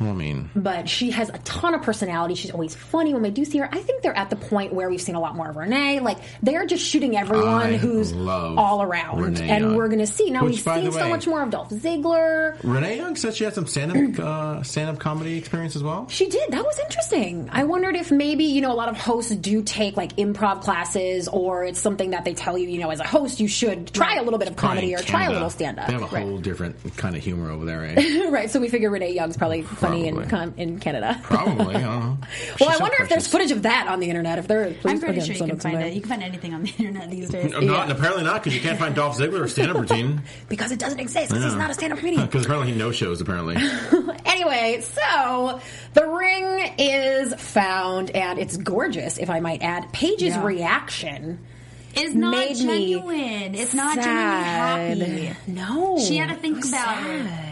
[0.00, 2.34] I mean, but she has a ton of personality.
[2.34, 3.68] She's always funny when we do see her.
[3.72, 6.00] I think they're at the point where we've seen a lot more of Renee.
[6.00, 9.76] Like they're just shooting everyone I who's all around, Renee and Young.
[9.76, 10.42] we're going to see now.
[10.44, 12.56] Which, we've seen the so much more of Dolph Ziggler.
[12.62, 16.08] Renee Young said she had some stand up uh, stand up comedy experience as well.
[16.08, 16.50] She did.
[16.50, 17.48] That was interesting.
[17.52, 21.28] I wondered if maybe, you know, a lot of hosts do take like improv classes
[21.28, 24.16] or it's something that they tell you, you know, as a host, you should try
[24.16, 25.86] a little bit of comedy or try a little stand up.
[25.86, 26.22] They have a Right.
[26.22, 28.28] whole different kind of humor over there, eh?
[28.30, 28.50] right.
[28.50, 30.62] So we figure Renee Young's probably funny in, Probably.
[30.62, 31.20] in Canada.
[31.22, 31.74] Probably.
[31.76, 31.98] I don't know.
[32.00, 34.38] well, I She's so wonder if there's footage of that on the internet.
[34.38, 35.84] If there is, please I'm pretty again, sure you can find me.
[35.84, 35.94] it.
[35.94, 37.50] You can find anything on the internet these days.
[37.52, 40.22] No, not, apparently not, because you can't find Dolph Ziggler or stand up routine.
[40.48, 41.30] Because it doesn't exist.
[41.32, 42.26] 'cause he's not a stand-up comedian.
[42.26, 43.20] Because apparently he no shows.
[43.20, 43.56] Apparently,
[44.24, 45.60] anyway, so
[45.94, 49.92] the ring is found and it's gorgeous, if I might add.
[49.92, 50.44] Paige's Yeah.
[50.44, 51.38] reaction
[51.94, 53.54] is not made me genuine.
[53.54, 54.98] It's not sad.
[54.98, 55.52] genuinely happy.
[55.52, 57.26] No, She had to think about sad.
[57.26, 57.43] it.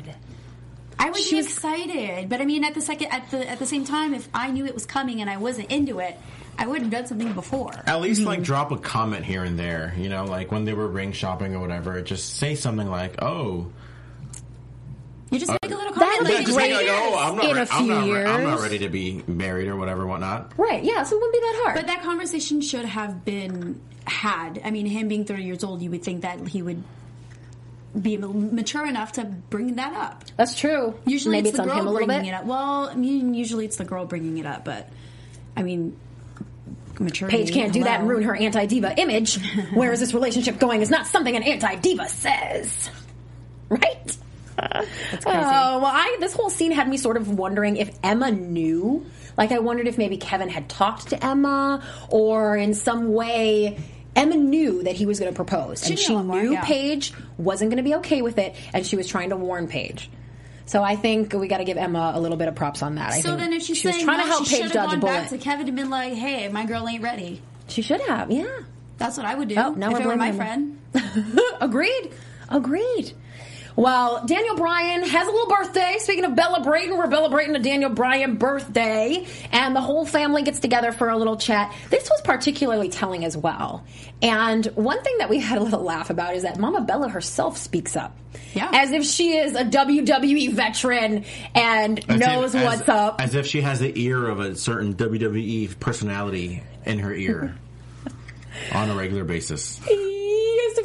[1.05, 3.59] I would She be was- excited, but I mean, at the second, at the at
[3.59, 6.17] the same time, if I knew it was coming and I wasn't into it,
[6.59, 7.73] I wouldn't have done something before.
[7.87, 8.29] at least Mm-hmm.
[8.29, 9.95] like drop a comment here and there.
[9.99, 12.01] You know, like when they were ring shopping or whatever.
[12.03, 13.67] Just say something like, "Oh,
[15.31, 16.19] You just make a little That comment.
[16.21, 18.05] would like, yeah, be just great like, oh, I'm not, in a re- I'm, not
[18.05, 21.21] few re- I'm not ready to be married or whatever, whatnot." Right, yeah, so it
[21.21, 21.75] wouldn't be that hard.
[21.77, 24.61] But that conversation should have been had.
[24.65, 26.83] I mean, him being 30 years old, you would think that he would
[28.01, 30.25] be mature enough to bring that up.
[30.37, 30.95] That's true.
[31.05, 32.45] Usually Maybe it's, it's the on girl bringing it up.
[32.47, 34.89] Well, I mean, usually it's the girl bringing it up, but
[35.57, 35.97] I mean,
[36.99, 37.37] maturity.
[37.37, 39.39] Paige can't do that and ruin her anti diva image.
[39.75, 42.91] Where is this relationship going is not something an anti diva says.
[43.69, 44.17] Right?
[44.59, 44.71] Oh,
[45.25, 49.07] well, I, this whole scene had me sort of wondering if Emma knew.
[49.37, 53.79] Like, I wondered if maybe Kevin had talked to Emma or in some way.
[54.15, 56.53] Emma knew that he was going to propose, and She she knew a lot, knew
[56.53, 56.65] yeah.
[56.65, 60.11] Paige wasn't going to be okay with it, and she was trying to warn Paige.
[60.67, 63.13] So I think we got to give Emma a little bit of props on that.
[63.13, 64.63] I So think then, if she's she was saying trying no, to help she Paige
[64.69, 67.03] should have dodge a gone back to Kevin and been like, "Hey, my girl ain't
[67.03, 68.31] ready." she should have.
[68.31, 68.47] Yeah,
[68.99, 70.79] That's what I would do Oh, now if we're it were my friend.
[71.61, 72.13] Agreed.
[72.49, 73.13] Agreed.
[73.75, 75.97] Well, Daniel Bryan has a little birthday.
[75.99, 80.59] Speaking of Bella Brayton, we're celebrating a Daniel Bryan birthday, and the whole family gets
[80.61, 81.75] together for a little chat.
[81.91, 83.85] This was particularly telling as well.
[84.21, 87.57] And one thing that we had a little laugh about is that Mama Bella herself
[87.57, 88.17] speaks up.
[88.55, 88.71] Yeah.
[88.73, 93.21] As if she is a WWE veteran and As knows if- as- what's up.
[93.23, 97.57] As if she has the ear of a certain WWE personality in her ear
[98.75, 99.81] on a regular basis.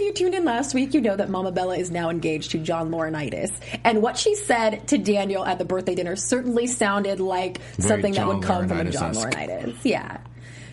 [0.07, 2.51] Yes, if you tuned in last week, you know that Mama Bella is now engaged
[2.51, 3.51] to John Laurinaitis.
[3.83, 8.13] And what she said to Daniel at the birthday dinner certainly sounded like Very something
[8.13, 9.37] that would come from a John Laurinaitis-esque.
[9.37, 9.77] Laurinaitis.
[9.83, 10.17] Yeah.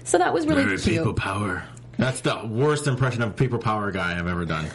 [0.05, 0.99] So that was really Very cute.
[0.99, 1.65] people power.
[1.99, 4.67] That's the worst impression of people power guy I've ever done.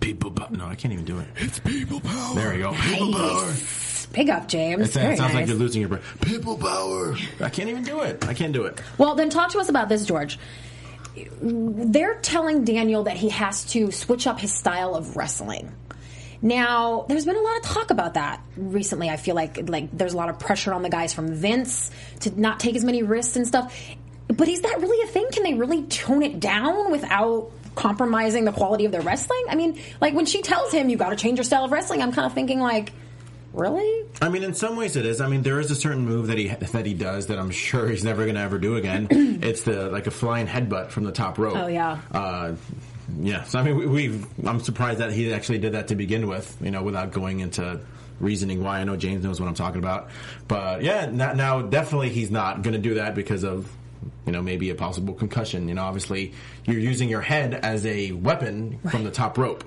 [0.00, 0.48] People power.
[0.50, 1.28] No, I can't even do it.
[1.36, 2.34] It's people power.
[2.34, 2.72] There you go.
[2.72, 3.52] People power.
[4.12, 4.88] Big up, James.
[4.88, 6.02] It, Very it sounds like you're losing your breath.
[6.22, 7.16] People power.
[7.40, 8.26] I can't even do it.
[8.26, 8.80] I can't do it.
[8.98, 10.38] Well, then talk to us about this, George.
[11.14, 15.72] They're telling Daniel that he has to switch up his style of wrestling.
[16.40, 19.08] Now, there's been a lot of talk about that recently.
[19.08, 22.40] I feel like like there's a lot of pressure on the guys from Vince to
[22.40, 23.74] not take as many risks and stuff.
[24.26, 25.28] But is that really a thing?
[25.30, 29.44] Can they really tone it down without compromising the quality of their wrestling?
[29.48, 32.02] I mean, like when she tells him you got to change your style of wrestling,
[32.02, 32.92] I'm kind of thinking like,
[33.52, 34.06] really?
[34.20, 35.20] I mean, in some ways it is.
[35.20, 37.88] I mean, there is a certain move that he that he does that I'm sure
[37.88, 39.08] he's never going to ever do again.
[39.10, 41.56] it's the like a flying headbutt from the top rope.
[41.56, 42.00] Oh, yeah.
[42.10, 42.54] Uh,
[43.20, 43.44] yeah.
[43.44, 44.46] So I mean, we, we've.
[44.46, 46.56] I'm surprised that he actually did that to begin with.
[46.60, 47.80] You know, without going into
[48.20, 48.80] reasoning why.
[48.80, 50.10] I know James knows what I'm talking about,
[50.48, 53.70] but yeah, now, now definitely he's not going to do that because of.
[54.26, 55.68] You know, maybe a possible concussion.
[55.68, 56.32] You know, obviously,
[56.64, 59.64] you're using your head as a weapon from the top rope.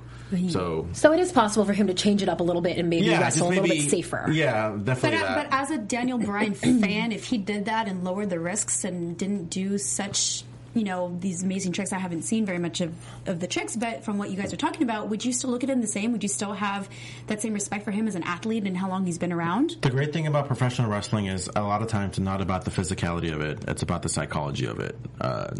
[0.49, 2.89] So, So it is possible for him to change it up a little bit and
[2.89, 4.29] maybe yeah, wrestle just a little bit safer.
[4.31, 5.49] Yeah, definitely uh, that.
[5.49, 9.17] but as a Daniel Bryan fan, if he did that and lowered the risks and
[9.17, 12.93] didn't do such, you know, these amazing tricks, I haven't seen very much of,
[13.27, 15.63] of the tricks, but from what you guys are talking about, would you still look
[15.63, 16.11] at him the same?
[16.11, 16.89] Would you still have
[17.27, 19.77] that same respect for him as an athlete and how long he's been around?
[19.81, 22.71] The great thing about professional wrestling is a lot of times it's not about the
[22.71, 24.97] physicality of it; it's about the psychology of it.
[25.21, 25.53] Uh,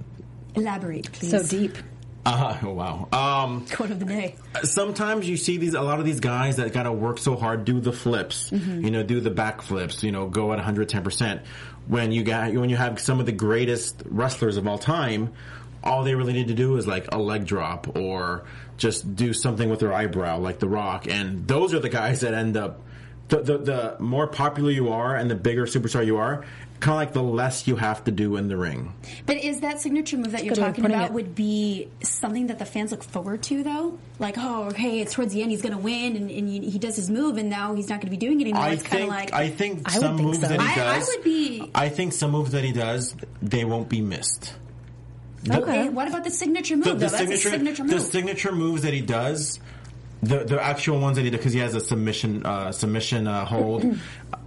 [0.55, 1.31] Elaborate, please.
[1.31, 1.77] So deep.
[2.25, 3.07] Uh, oh wow.
[3.11, 4.35] Um, Quote of the day.
[4.63, 7.65] sometimes you see these a lot of these guys that got to work so hard,
[7.65, 11.41] do the flips, you know, do the back flips, you know, go at 110 percent.
[11.87, 15.33] When you got when you have some of the greatest wrestlers of all time,
[15.83, 18.45] all they really need to do is like a leg drop or
[18.77, 22.33] just do something with their eyebrow, like The Rock, and those are the guys that
[22.33, 22.81] end up.
[23.27, 26.45] The, the, the more popular you are and the bigger superstar you are,
[26.79, 28.93] kind of like the less you have to do in the ring.
[29.25, 31.11] But is that signature move that you're good way of talking about it.
[31.13, 33.97] would be something that the fans look forward to, though?
[34.19, 36.95] Like, oh, okay, it's towards the end, he's going to win, and, and he does
[36.95, 38.61] his move, and now he's not going to be doing it anymore.
[38.63, 40.47] I it's kind think of like I think I would some think moves so.
[40.47, 41.07] that he I- I does.
[41.07, 44.53] would be- I think some moves that he does, they won't be missed.
[45.43, 45.89] The- okay.
[45.89, 46.85] What about the signature move?
[46.85, 46.95] The, though?
[46.97, 49.59] the That's signature, a signature the signature moves that he does,
[50.23, 53.45] the the actual ones that he does, because he has a submission uh, submission uh,
[53.45, 53.85] hold.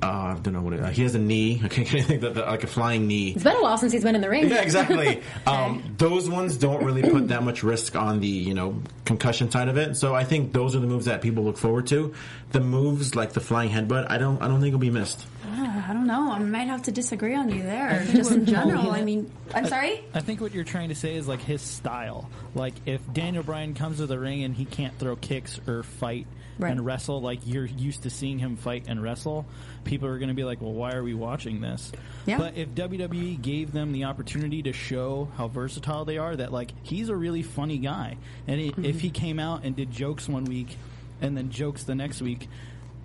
[0.00, 1.60] Uh, I don't know what it, uh, he has a knee.
[1.64, 3.32] I can't think that like a flying knee.
[3.32, 4.48] It's been a while since he's been in the ring.
[4.48, 5.22] Yeah, exactly.
[5.46, 9.68] um, those ones don't really put that much risk on the you know concussion side
[9.68, 9.96] of it.
[9.96, 12.14] So I think those are the moves that people look forward to.
[12.52, 15.26] The moves like the flying headbutt, I don't I don't think will be missed.
[15.44, 16.30] Ah, I don't know.
[16.30, 18.06] I might have to disagree on you there.
[18.12, 18.90] Just in general.
[18.90, 20.04] I mean, I'm sorry?
[20.14, 22.30] I think what you're trying to say is like his style.
[22.54, 26.26] Like if Daniel Bryan comes to the ring and he can't throw kicks or fight
[26.58, 26.72] Right.
[26.72, 29.46] and wrestle like you're used to seeing him fight and wrestle,
[29.84, 31.92] people are going to be like, "Well, why are we watching this?"
[32.26, 32.38] Yeah.
[32.38, 36.72] But if WWE gave them the opportunity to show how versatile they are, that like
[36.82, 38.16] he's a really funny guy,
[38.46, 38.98] and he, if mm-hmm.
[38.98, 40.76] he came out and did jokes one week
[41.20, 42.48] and then jokes the next week,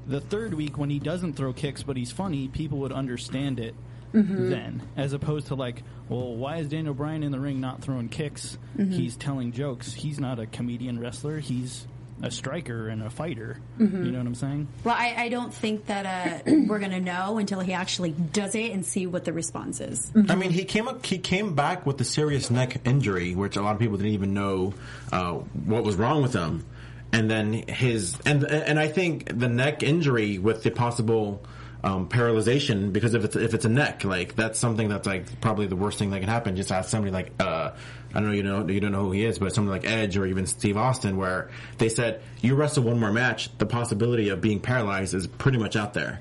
[0.07, 3.75] the third week when he doesn't throw kicks but he's funny, people would understand it
[4.13, 4.49] mm-hmm.
[4.49, 8.09] then, as opposed to like, well, why is Daniel Bryan in the ring not throwing
[8.09, 8.57] kicks?
[8.77, 8.91] Mm-hmm.
[8.91, 9.93] He's telling jokes.
[9.93, 11.39] He's not a comedian wrestler.
[11.39, 11.87] He's
[12.21, 13.57] a striker and a fighter.
[13.79, 14.67] You know what I'm saying?
[14.83, 18.55] Well, I, I don't think that uh, we're going to know until he actually does
[18.55, 20.11] it and see what the response is.
[20.29, 23.61] I mean, he came up, he came back with a serious neck injury, which a
[23.61, 24.73] lot of people didn't even know
[25.11, 26.65] uh, what was wrong with him.
[27.11, 31.45] And then his and and I think the neck injury with the possible
[31.83, 35.67] um, paralyzation because if it's if it's a neck, like that's something that's like probably
[35.67, 36.55] the worst thing that can happen.
[36.55, 37.71] Just ask somebody like uh,
[38.13, 40.17] I don't know, you know, you don't know who he is, but somebody like Edge
[40.17, 41.49] or even Steve Austin, where
[41.79, 45.75] they said you wrestle one more match, the possibility of being paralyzed is pretty much
[45.75, 46.19] out there.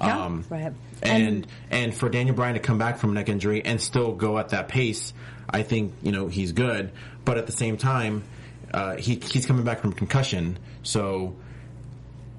[0.00, 0.72] Yeah, Um, Right.
[1.02, 4.50] and and for Daniel Bryan to come back from neck injury and still go at
[4.50, 5.12] that pace,
[5.48, 6.90] I think you know he's good.
[7.24, 8.22] But at the same time,
[8.72, 11.34] uh, he he's coming back from concussion, so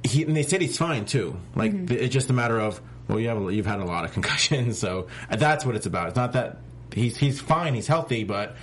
[0.03, 1.37] he and they said he's fine too.
[1.55, 4.11] Like it's just a matter of well, you have a, you've had a lot of
[4.13, 6.07] concussions, so that's what it's about.
[6.09, 6.57] It's not that
[6.93, 8.55] he's he's fine, he's healthy, but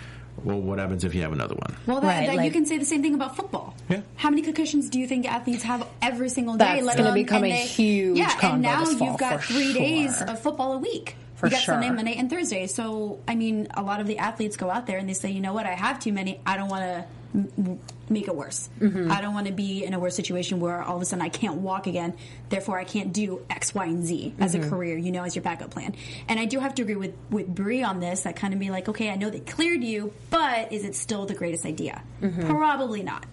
[0.44, 1.74] well, what happens if you have another one?
[1.86, 3.74] Well, that, Right, that you can say the same thing about football.
[3.88, 4.02] Yeah.
[4.16, 6.80] How many concussions do you think athletes have every single day?
[6.82, 8.28] That's gonna become a they- huge yeah.
[8.30, 11.16] convo And now this you've got for three days of football a week.
[11.36, 11.90] For you got Sunday.
[11.90, 12.66] Monday, and Thursday.
[12.68, 15.40] So, I mean, a lot of the athletes go out there and they say, you
[15.40, 16.40] know what, I have too many.
[16.46, 17.04] I don't want to
[17.34, 18.68] m- make it worse.
[18.80, 19.10] Mm-hmm.
[19.10, 21.28] I don't want to be in a worse situation where all of a sudden I
[21.28, 22.14] can't walk again.
[22.48, 24.64] Therefore, I can't do X, Y, and Z as Mm-hmm.
[24.64, 25.94] a career, you know, as your backup plan.
[26.28, 28.70] And I do have to agree with, with Brie on this that kind of be
[28.70, 32.02] like, okay, I know they cleared you, but is it still the greatest idea?
[32.22, 32.46] Mm-hmm.
[32.48, 33.26] Probably not.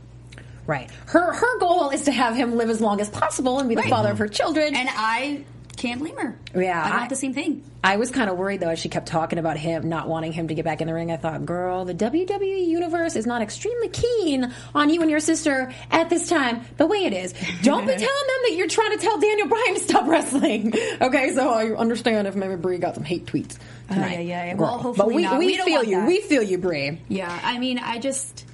[0.68, 0.90] Right.
[1.08, 3.82] Her her goal is to have him live as long as possible and be the
[3.82, 3.90] Right.
[3.90, 4.76] father of her children.
[4.76, 5.44] And I
[5.82, 6.38] can't blame her.
[6.56, 7.64] Yeah, I want I- the same thing.
[7.84, 10.48] I was kind of worried though as she kept talking about him not wanting him
[10.50, 11.12] to get back in the ring.
[11.12, 15.74] I thought, girl, the WWE universe is not extremely keen on you and your sister
[15.90, 16.62] at this time.
[16.78, 19.74] The way it is, don't be telling them that you're trying to tell Daniel Bryan
[19.74, 20.74] to stop wrestling.
[21.02, 23.58] Okay, so I understand if maybe Brie got some hate tweets
[23.90, 24.12] oh, tonight.
[24.14, 24.54] yeah, yeah, yeah.
[24.54, 25.40] Well, hopefully but we, not.
[25.40, 25.96] we, We feel you.
[25.96, 26.08] that.
[26.08, 27.02] We feel you, Brie.
[27.08, 28.46] Yeah, I mean, I just.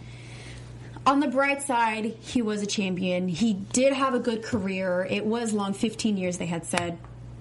[1.06, 3.28] On the bright side, he was a champion.
[3.28, 5.08] He did have a good career.
[5.10, 6.98] It was long 15 years, they had said.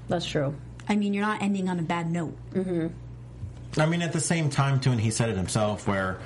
[0.08, 0.54] That's true.
[0.88, 2.36] I mean, you're not ending on a bad note.
[2.52, 3.80] Mm-hmm.
[3.80, 6.18] I mean, at the same time, too, and he said it himself, where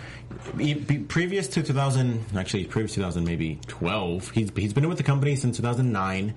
[0.59, 5.35] he, previous to 2000, actually previous 2000, maybe 12, he's, he's been with the company
[5.35, 6.35] since 2009.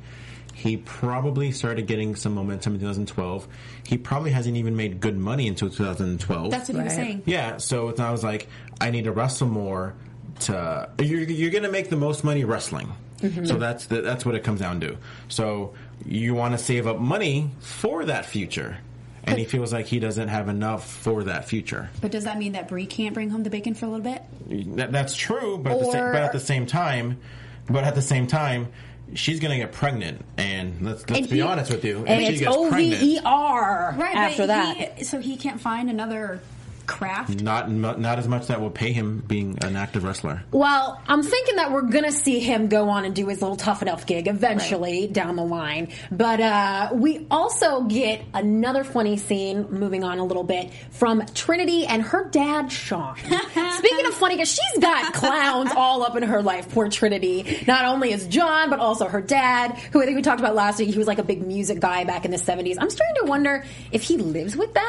[0.56, 3.48] He probably started getting some momentum in 2012.
[3.86, 6.52] He probably hasn't even made good money until 2012.
[6.52, 7.24] That's what he was saying.
[7.26, 8.48] Yeah, so it's- I was like,
[8.80, 9.96] I need to wrestle more.
[10.42, 13.46] To you're, you're going to make the most money wrestling, mm-hmm.
[13.46, 14.98] so that's the, that's what it comes down to.
[15.28, 15.76] So
[16.06, 18.78] you want to save up money for that future,
[19.24, 21.90] and he feels like he doesn't have enough for that future.
[22.02, 24.22] But does that mean that Brie can't bring home the bacon for a little bit?
[24.76, 27.20] That, that's true, but at, the same, but at the same time,
[27.70, 28.68] but at the same time,
[29.14, 32.22] she's going to get pregnant, and let's let's And be he- honest with you, And
[32.22, 34.98] if she it's gets O V pregnant, E R Right, after that.
[34.98, 36.42] He, so he can't find another
[36.86, 37.42] craft?
[37.42, 40.44] not not as much that will pay him being an active wrestler.
[40.52, 43.82] Well, I'm thinking that we're gonna see him go on and do his little tough
[43.82, 45.90] enough gig eventually down the line.
[46.12, 49.68] But uh, we also get another funny scene.
[49.70, 53.16] Moving on a little bit from Trinity and her dad Sean.
[53.18, 56.70] Speaking of funny, because she's got clowns all up in her life.
[56.70, 57.64] Poor Trinity.
[57.68, 60.80] Not only is John, but also her dad, who I think we talked about last
[60.80, 60.90] week.
[60.90, 62.78] He was like a big music guy back in the 70s.
[62.80, 64.84] I'm starting to wonder if he lives with them.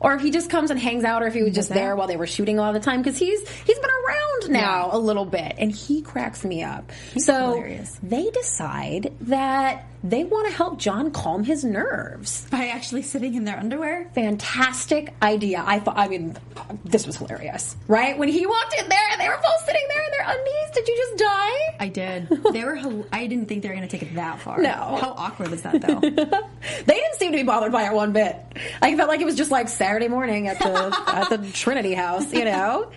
[0.00, 2.06] Or if he just comes and hangs out, or if he was just there while
[2.08, 5.54] they were shooting all the time, because he's he's been around now a little bit,
[5.58, 6.90] and he cracks me up.
[7.18, 7.98] so hilarious.
[8.02, 12.46] they decide that they want to help John calm his nerves.
[12.50, 14.10] By actually sitting in their underwear?
[14.14, 15.62] Fantastic idea.
[15.66, 15.98] I thought.
[15.98, 16.36] I mean,
[16.84, 18.16] this was hilarious, right?
[18.16, 20.74] When he walked in there, and they were both sitting there in their undies.
[20.74, 21.76] Did you just die?
[21.80, 22.28] I did.
[22.52, 23.04] They were.
[23.12, 24.60] I didn't think they were going to take it that far.
[24.60, 24.70] No.
[24.70, 26.00] How awkward was that, though?
[26.00, 28.36] they didn't seem to be bothered by it one bit.
[28.80, 32.32] I felt like it was just like Saturday morning at the at the Trinity house,
[32.32, 32.90] you know.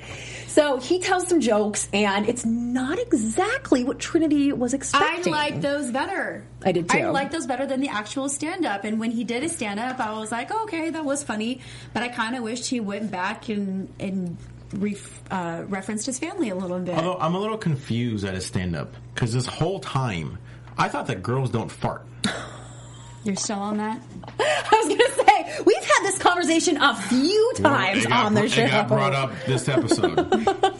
[0.53, 5.33] So he tells some jokes, and it's not exactly what Trinity was expecting.
[5.33, 6.45] I like those better.
[6.63, 6.99] I did too.
[6.99, 8.83] I like those better than the actual stand up.
[8.83, 11.61] And when he did his stand up, I was like, oh, okay, that was funny.
[11.91, 14.37] But I kind of wished he went back and and
[14.75, 16.93] ref, uh, referenced his family a little bit.
[16.93, 20.37] Although I'm a little confused at his stand up because this whole time
[20.77, 22.05] I thought that girls don't fart.
[23.23, 24.01] You're still on that?
[24.39, 28.49] I was gonna say we've had this conversation a few times It got on the
[28.49, 28.63] show.
[28.63, 30.19] It got brought up this episode.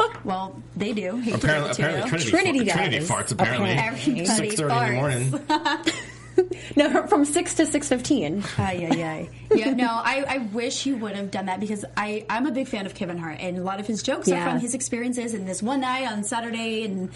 [0.23, 1.17] Well, they do.
[1.17, 2.09] Hate apparently, apparently.
[2.09, 3.09] Trinity, Trinity fa- Trinity does.
[3.09, 3.31] farts.
[3.33, 4.25] Apparently, Apparently.
[4.25, 5.85] six thirty in the morning.
[6.75, 8.43] No, from six to six fifteen.
[8.57, 9.29] Ay, ay, ay.
[9.55, 12.67] Yeah, no, I, I wish he would have done that because I, I'm a big
[12.67, 14.43] fan of Kevin Hart and a lot of his jokes Yeah.
[14.45, 17.11] are from his experiences and this one night on Saturday and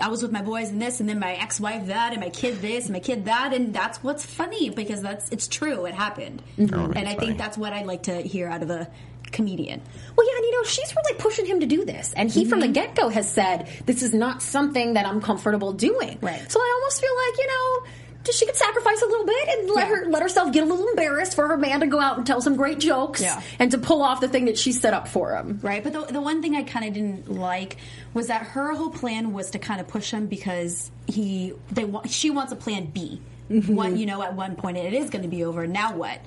[0.00, 2.60] I was with my boys and this and then my ex-wife that and my kid
[2.62, 6.42] this and my kid that and that's what's funny because that's it's true it happened
[6.56, 6.74] Mm-hmm.
[6.74, 7.26] Oh, and I funny.
[7.26, 8.88] think that's what I'd like to hear out of a
[9.32, 9.80] comedian.
[10.16, 12.12] Well, yeah, and you know, she's really pushing him to do this.
[12.12, 12.68] And he, from Mm-hmm.
[12.68, 16.18] the get go, has said, this is not something that I'm comfortable doing.
[16.20, 16.52] Right.
[16.52, 19.70] So I almost feel like, you know, just she could sacrifice a little bit and
[19.70, 19.96] let Yeah.
[19.96, 22.40] her let herself get a little embarrassed for her man to go out and tell
[22.40, 23.40] some great jokes Yeah.
[23.58, 25.58] and to pull off the thing that she set up for him.
[25.62, 27.78] Right, but the, the one thing I kind of didn't like
[28.14, 32.10] was that her whole plan was to kind of push him because he they want
[32.10, 33.20] she wants a plan B.
[33.48, 35.66] One, you know, at one point it is going to be over.
[35.66, 36.18] Now what?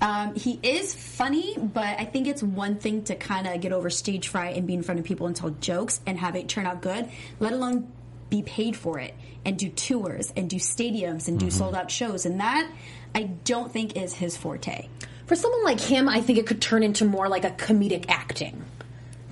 [0.00, 3.88] Um, he is funny, but I think it's one thing to kind of get over
[3.88, 6.66] stage fright and be in front of people and tell jokes and have it turn
[6.66, 7.08] out good,
[7.40, 7.90] let alone
[8.30, 11.58] be paid for it and do tours and do stadiums and do mm-hmm.
[11.58, 12.26] sold out shows.
[12.26, 12.68] And that
[13.14, 14.88] I don't think is his forte.
[15.26, 18.64] For someone like him, I think it could turn into more like a comedic acting.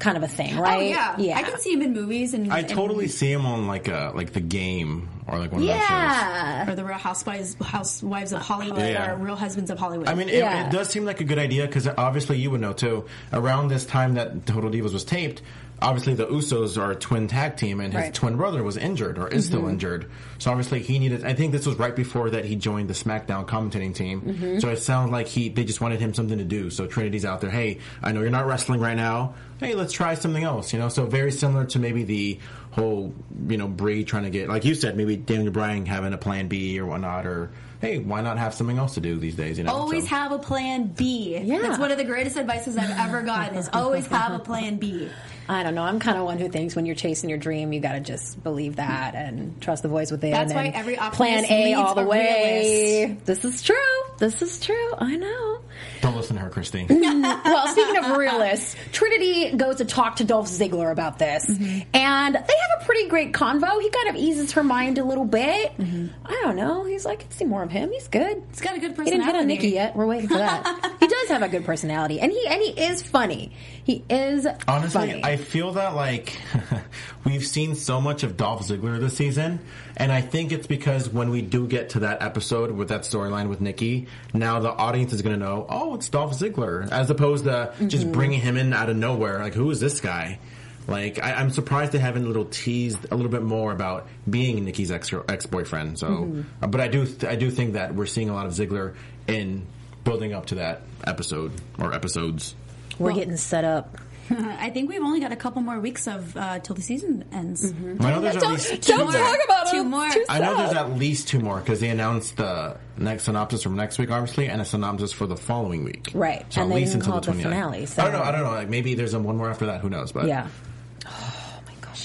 [0.00, 0.78] kind of a thing, oh, right?
[0.78, 1.16] Oh yeah.
[1.18, 1.38] yeah.
[1.38, 4.12] I can see him in movies and I and- totally see him on like a
[4.14, 6.68] like the game or like one of those shows.
[6.68, 9.12] or the Real Housewives Housewives of Hollywood Yeah.
[9.12, 10.08] or Real Husbands of Hollywood.
[10.08, 10.66] I mean, it, Yeah.
[10.66, 13.06] it does seem like a good idea because obviously you would know too.
[13.32, 15.40] Around this time that Total Divas was taped,
[15.82, 18.14] obviously the Usos are a twin tag team, and his Right.
[18.14, 19.54] twin brother was injured or is Mm-hmm.
[19.56, 20.06] still injured.
[20.38, 21.24] So obviously he needed.
[21.24, 24.20] I think this was right before that he joined the SmackDown commentating team.
[24.22, 24.58] Mm-hmm.
[24.60, 26.70] So it sounds like he they just wanted him something to do.
[26.70, 27.50] So Trinity's out there.
[27.50, 29.34] Hey, I know you're not wrestling right now.
[29.58, 30.72] Hey, let's try something else.
[30.72, 32.38] You know, so very similar to maybe the
[32.72, 33.14] whole
[33.48, 36.48] you know Brie trying to get like you said maybe Daniel Bryan having a plan
[36.48, 37.50] B or whatnot or.
[37.84, 39.58] Hey, why not have something else to do these days?
[39.58, 40.16] You know, always so.
[40.16, 41.36] have a plan B.
[41.36, 41.60] Yeah.
[41.60, 45.10] That's one of the greatest advices I've ever gotten is always have a plan B.
[45.50, 45.82] I don't know.
[45.82, 48.42] I'm kind of one who thinks when you're chasing your dream, you got to just
[48.42, 50.30] believe that and trust the voice within.
[50.30, 53.04] That's why every plan A all the way.
[53.04, 53.26] realist.
[53.26, 53.76] This is true.
[54.18, 54.94] This is true.
[54.96, 55.60] I know.
[56.00, 56.86] Don't listen to her, Christine.
[57.22, 61.80] well, speaking of realists, Trinity goes to talk to Dolph Ziggler about this, Mm-hmm.
[61.94, 63.80] and they have a pretty great convo.
[63.80, 65.76] He kind of eases her mind a little bit.
[65.78, 66.06] Mm-hmm.
[66.24, 66.84] I don't know.
[66.84, 67.90] He's like, I can see more of him.
[67.92, 68.42] He's good.
[68.50, 69.10] He's got a good personality.
[69.10, 69.46] He didn't hit on.
[69.46, 69.94] Nikki yet.
[69.96, 70.96] We're waiting for that.
[71.00, 73.52] he does have a good personality, and he and he is funny.
[73.84, 75.24] He is Honestly, funny.
[75.24, 76.38] I feel that like
[77.24, 79.60] we've seen so much of Dolph Ziggler this season,
[79.96, 83.48] and I think it's because when we do get to that episode with that storyline
[83.48, 87.44] with Nikki, now the audience is going to know, oh, it's Dolph Ziggler, as opposed
[87.44, 88.12] to just Mhm.
[88.12, 89.38] bringing him in out of nowhere.
[89.40, 90.38] Like, who is this guy?
[90.86, 94.64] Like, I, I'm surprised they haven't a little teased a little bit more about being
[94.64, 95.98] Nikki's ex ex boyfriend.
[95.98, 96.44] So, Mhm.
[96.62, 98.92] uh, but I do I do think that we're seeing a lot of Ziggler
[99.26, 99.62] in
[100.04, 102.54] building up to that episode or episodes.
[102.98, 103.96] We're getting set up.
[104.30, 107.64] I think we've only got a couple more weeks of uh, till the season ends.
[107.72, 109.12] I know there's at least two don't more.
[109.12, 109.90] talk about two him.
[109.90, 110.08] more.
[110.28, 113.98] I know there's at least two more because they announced the next synopsis from next
[113.98, 116.10] week, obviously, and a synopsis for the following week.
[116.14, 116.44] Right.
[116.52, 117.42] So And at they least didn't until the the 29th.
[117.42, 118.22] finale, so- I don't know.
[118.22, 118.50] I don't know.
[118.50, 119.80] Like maybe there's a one more after that.
[119.80, 120.12] Who knows?
[120.12, 120.48] But Yeah.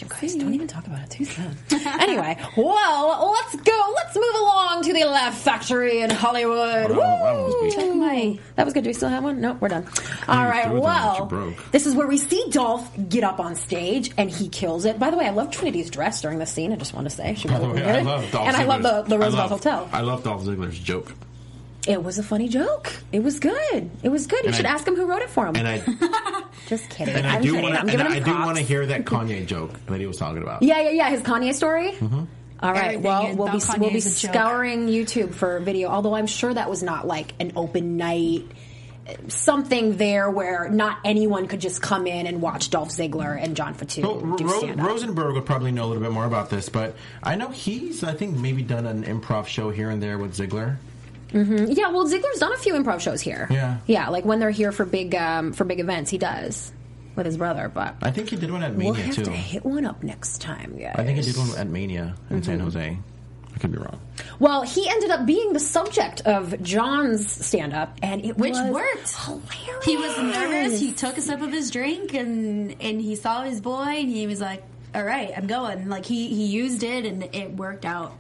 [0.02, 1.56] Oh my gosh, you guys don't even talk about it too soon.
[2.00, 3.94] anyway, well, let's go.
[3.96, 6.92] Let's move along to the Laugh Factory in Hollywood.
[6.92, 7.96] Wow, that was weak.
[7.96, 8.84] My- That was good.
[8.84, 9.42] Do we still have one?
[9.42, 9.86] Nope, we're done.
[10.28, 10.66] All right.
[10.66, 11.72] threw them, but you Well, broke.
[11.72, 15.00] this is where we see Dolph get up on stage and he kills it.
[15.00, 16.72] By the way, I love Trinity's dress during this scene.
[16.72, 18.06] I just want to say she By really the looked way, I good.
[18.06, 19.90] love Dolph and I love the, Ziggler's- the I Roosevelt love- Hotel.
[19.92, 21.14] I love Dolph Ziggler's joke,
[21.88, 22.92] It was a funny joke.
[23.12, 23.90] It was good.
[24.04, 24.42] It was good.
[24.44, 25.56] You And should I- ask him who wrote it for him.
[25.56, 27.16] and I just kidding.
[27.16, 29.06] and I I'm do want to giving and him I do want to hear that
[29.06, 30.62] Kanye joke that he was talking about.
[30.62, 31.10] Yeah, yeah, yeah.
[31.10, 31.92] His Kanye story.
[31.94, 32.24] Mm-hmm.
[32.62, 32.96] All right.
[32.96, 34.32] Everything well, we'll be about Kanye we'll be is joke.
[34.34, 35.88] scouring YouTube for video.
[35.90, 38.46] Although I'm sure that was not like an open night.
[39.28, 43.74] Something there where not anyone could just come in and watch Dolph Ziggler and John
[43.74, 46.96] Fatu Well, do Ro- Rosenberg would probably know a little bit more about this, but
[47.24, 50.76] I know he's, I think, maybe done an improv show here and there with Ziggler.
[51.32, 53.48] Hmm Yeah, well, Ziggler's done a few improv shows here.
[53.52, 53.78] Yeah.
[53.86, 56.72] yeah, like when they're here for big um, for big events, he does
[57.16, 57.70] with his brother.
[57.74, 59.24] But I think he did one at Mania we'll Mania have too.
[59.26, 60.96] to hit one up next time, guys.
[60.98, 62.64] I think he did one at Mania in San Mhm.
[62.64, 62.98] Jose.
[63.54, 64.00] I could be wrong.
[64.40, 68.72] Well, he ended up being the subject of John's stand up, and it Which was
[68.72, 69.16] worked.
[69.26, 69.84] hilarious.
[69.84, 70.80] He was nervous.
[70.80, 74.28] He took a sip of his drink and and he saw his boy and he
[74.28, 74.64] was like,
[74.96, 78.14] "All right, I'm going." Like he he used it and it worked out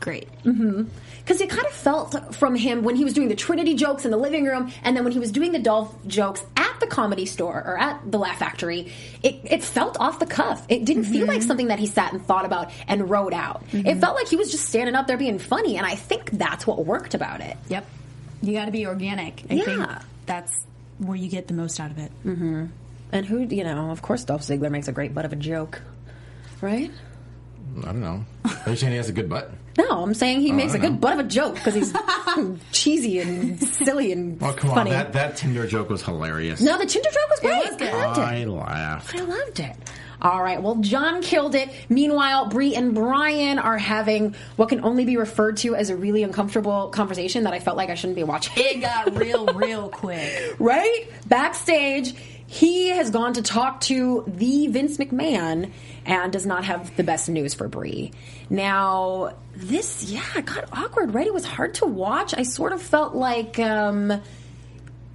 [0.00, 0.28] great.
[0.44, 0.84] Mm-hmm.
[1.18, 4.10] Because it kind of felt from him when he was doing the Trinity jokes in
[4.10, 7.26] the living room, and then when he was doing the Dolph jokes at the comedy
[7.26, 8.92] store or at the Laugh Factory,
[9.22, 10.64] it, it felt off the cuff.
[10.68, 13.62] It didn't feel like something that he sat and thought about and wrote out.
[13.72, 16.66] It felt like he was just standing up there being funny, and I think that's
[16.66, 17.56] what worked about it.
[17.68, 17.86] Yep.
[18.42, 19.44] You got to be organic.
[19.50, 19.64] I Yeah.
[19.64, 19.88] think
[20.26, 20.66] that's
[20.98, 22.10] where you get the most out of it.
[22.24, 22.66] Mm-hmm.
[23.12, 25.82] And who, you know, of course, Dolph Ziggler makes a great butt of a joke,
[26.60, 26.90] right?
[27.78, 28.24] I don't know.
[28.44, 29.50] Are you saying he has a good butt?
[29.78, 31.94] No, I'm saying he Oh, makes a don't good butt of a joke because he's
[32.72, 34.90] cheesy and silly and Well, come funny.
[34.90, 34.96] on.
[34.96, 36.60] That, that Tinder joke was hilarious.
[36.60, 37.52] no, the Tinder joke was great.
[37.54, 37.94] I loved it.
[38.18, 39.14] I laughed.
[39.16, 39.76] I loved it.
[40.22, 40.60] All right.
[40.62, 41.70] Well, John killed it.
[41.88, 46.22] Meanwhile, Brie and Bryan are having what can only be referred to as a really
[46.22, 48.52] uncomfortable conversation that I felt like I shouldn't be watching.
[48.56, 50.56] It got real, real quick.
[50.58, 51.06] right?
[51.26, 52.14] Backstage,
[52.46, 55.70] he has gone to talk to the Vince McMahon
[56.06, 58.12] and does not have the best news for Brie.
[58.48, 61.26] Now, this, yeah, it got awkward, right?
[61.26, 62.34] It was hard to watch.
[62.36, 64.20] I sort of felt like um,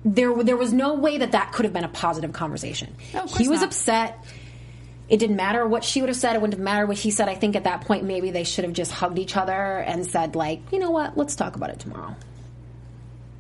[0.04, 2.96] there there was no way that that could have been a positive conversation.
[3.14, 3.68] Of he was not.
[3.68, 4.24] upset.
[5.08, 6.36] It didn't matter what she would have said.
[6.36, 7.30] It wouldn't have mattered what he said.
[7.30, 10.36] I think at that point, maybe they should have just hugged each other and said,
[10.36, 11.16] like, you know what?
[11.16, 12.16] Let's talk about it tomorrow.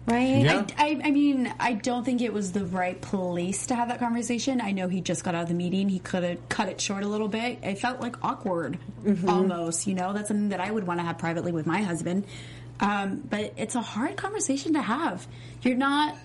[0.08, 0.45] Right?
[0.47, 3.99] I, I, I mean, I don't think it was the right place to have that
[3.99, 4.62] conversation.
[4.62, 5.89] I know he just got out of the meeting.
[5.89, 7.60] He could have cut it short a little bit.
[7.64, 9.28] It felt like awkward, Mm-hmm.
[9.30, 9.88] almost.
[9.88, 12.26] You know, that's something that I would want to have privately with my husband.
[12.80, 15.26] Um, but it's a hard conversation to have.
[15.64, 16.16] You're not.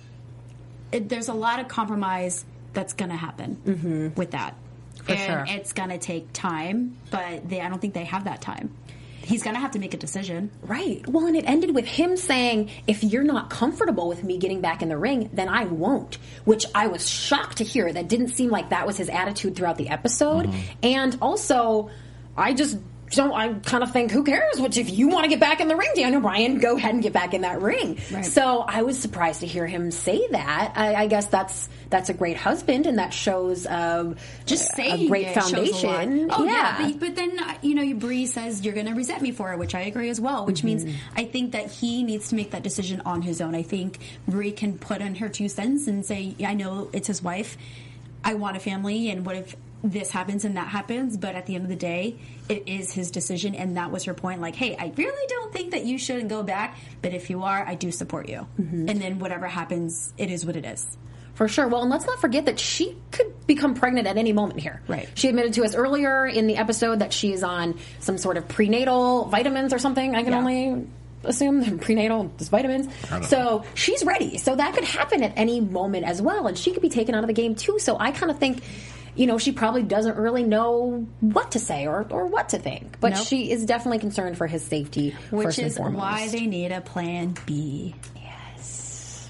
[0.92, 4.08] It, there's a lot of compromise that's going to happen Mm-hmm.
[4.14, 4.56] with that.
[5.04, 5.56] For and sure.
[5.56, 8.74] it's going to take time, but they, I don't think they have that time.
[9.22, 10.50] He's going to have to make a decision.
[10.62, 11.06] Right.
[11.06, 14.82] Well, and it ended with him saying, if you're not comfortable with me getting back
[14.82, 16.18] in the ring, then I won't.
[16.44, 17.92] Which I was shocked to hear.
[17.92, 20.46] That didn't seem like that was his attitude throughout the episode.
[20.46, 20.60] Mm-hmm.
[20.82, 21.90] And also,
[22.36, 22.78] I just
[23.10, 24.60] don't, I kind of think, who cares?
[24.60, 27.02] Which if you want to get back in the ring, Daniel Bryan, go ahead and
[27.02, 27.98] get back in that ring.
[28.12, 28.24] Right.
[28.24, 30.72] So I was surprised to hear him say that.
[30.76, 34.14] I, I guess that's that's a great husband, and that shows um,
[34.46, 36.28] Just a- great it shows a foundation.
[36.30, 36.52] Oh yeah,
[36.86, 36.90] yeah.
[36.92, 39.58] But, but then uh, you know, Brie says you're going to resent me for it,
[39.58, 40.46] which I agree as well.
[40.46, 41.18] Which means Mm-hmm.
[41.18, 43.54] I think that he needs to make that decision on his own.
[43.56, 43.98] I think
[44.28, 47.56] Brie can put in her two cents and say, "I know it's his wife.
[48.24, 51.54] I want a family, and what if?" This happens and that happens, but at the
[51.54, 52.16] end of the day,
[52.50, 54.40] it is his decision, and that was her point.
[54.42, 57.66] Like, hey, I really don't think that you shouldn't go back, but if you are,
[57.66, 58.46] I do support you.
[58.60, 58.88] Mm-hmm.
[58.90, 60.86] And then whatever happens, it is what it is.
[61.32, 61.66] For sure.
[61.68, 64.82] Well, and let's not forget that she could become pregnant at any moment here.
[64.86, 65.08] Right.
[65.14, 68.46] She admitted to us earlier in the episode that she is on some sort of
[68.48, 70.14] prenatal vitamins or something.
[70.14, 70.38] I can Yeah.
[70.38, 70.86] only
[71.24, 72.88] assume prenatal is vitamins.
[73.28, 74.36] So she's ready.
[74.36, 77.24] So that could happen at any moment as well, and she could be taken out
[77.24, 77.78] of the game too.
[77.78, 78.62] So I kind of think.
[79.20, 82.98] You know, she probably doesn't really know what to say or, or what to think,
[83.00, 83.26] but Nope.
[83.26, 85.14] she is definitely concerned for his safety.
[85.28, 86.00] Which first and is foremost.
[86.00, 87.94] why they need a plan B.
[88.16, 89.28] Yes.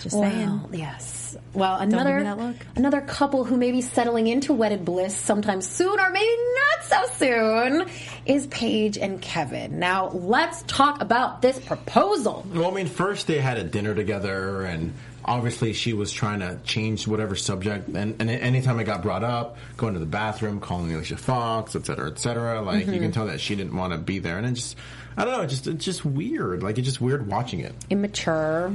[0.00, 0.60] Just Well, saying.
[0.72, 1.36] yes.
[1.54, 2.56] Well, another that look.
[2.74, 6.36] another couple who may be settling into wedded bliss sometime soon, or maybe
[6.80, 7.86] not so soon,
[8.26, 9.78] is Paige and Kevin.
[9.78, 12.44] Now, let's talk about this proposal.
[12.52, 14.92] Well, I mean, first they had a dinner together, and
[15.24, 17.88] obviously she was trying to change whatever subject.
[17.88, 21.86] And, and anytime it got brought up, going to the bathroom, calling Alicia Fox, et
[21.86, 23.00] cetera, et cetera, like you Mhm.
[23.00, 24.38] can tell that she didn't want to be there.
[24.38, 24.76] And it just,
[25.16, 26.62] I don't know, it just it's just weird.
[26.62, 27.74] Like it's just weird watching it.
[27.90, 28.72] Immature.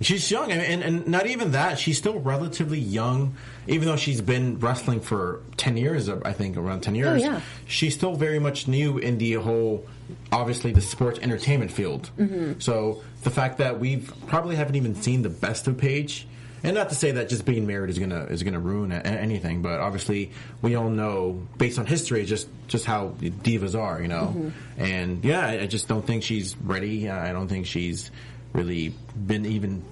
[0.00, 1.76] She's young, and, and, and not even that.
[1.80, 3.34] She's still relatively young,
[3.66, 6.08] even though she's been wrestling for ten years.
[6.08, 7.20] I think around ten years.
[7.20, 7.40] Oh, yeah.
[7.66, 9.84] She's still very much new in the whole,
[10.32, 12.10] obviously the sports entertainment field.
[12.18, 12.62] Mhm.
[12.62, 16.26] So the fact that we've probably haven't even seen the best of Paige,
[16.64, 19.62] and not to say that just being married is gonna is gonna ruin a- anything,
[19.62, 20.30] but obviously
[20.62, 24.34] we all know based on history just just how divas are, you know.
[24.36, 24.52] Mhm.
[24.78, 27.08] And yeah, I, I just don't think she's ready.
[27.08, 28.10] I don't think she's
[28.54, 28.94] really
[29.26, 29.82] been even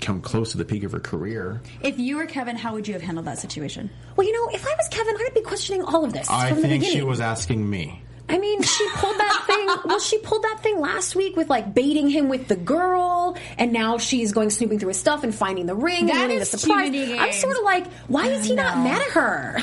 [0.00, 1.62] come close to the peak of her career.
[1.80, 3.88] If you were Kevin, how would you have handled that situation?
[4.16, 6.84] Well, you know, if I was Kevin, I'd be questioning all of this I think
[6.84, 8.02] she was asking me.
[8.30, 9.66] I mean, she pulled that thing.
[9.84, 13.72] Well, she pulled that thing last week with like baiting him with the girl, and
[13.72, 16.42] now she's going snooping through his stuff and finding the ring That and winning the
[16.42, 16.90] is surprise.
[16.90, 19.58] cheating I'm sort of like, why is he not mad at her?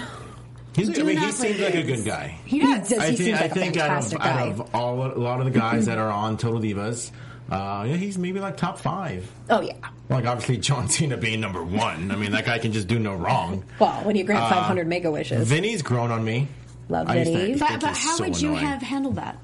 [0.76, 2.38] He's, I mean, he seems like a good guy.
[2.46, 2.90] He does.
[2.90, 4.42] He I think, seems I like a think out of, fantastic guy.
[4.42, 7.10] out of all a lot of the guys that are on Total Divas,
[7.50, 9.28] uh, yeah, he's maybe like top five.
[9.50, 9.74] Oh yeah.
[10.10, 12.12] Like obviously John Cena being number one.
[12.12, 13.64] I mean, that guy can just do no wrong.
[13.80, 16.48] Well, when you grant Uh, 500 mega wishes, Vinny's grown on me.
[16.90, 17.48] Love I used to Vinny.
[17.58, 18.66] think But, but how so would you annoying.
[18.66, 19.38] have handled that?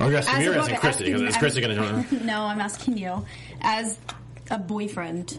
[0.00, 2.98] Oh, yes, As you're a asking Christy asking- is Christy going to No, I'm asking
[2.98, 3.24] you
[3.62, 3.98] as
[4.50, 5.38] a boyfriend.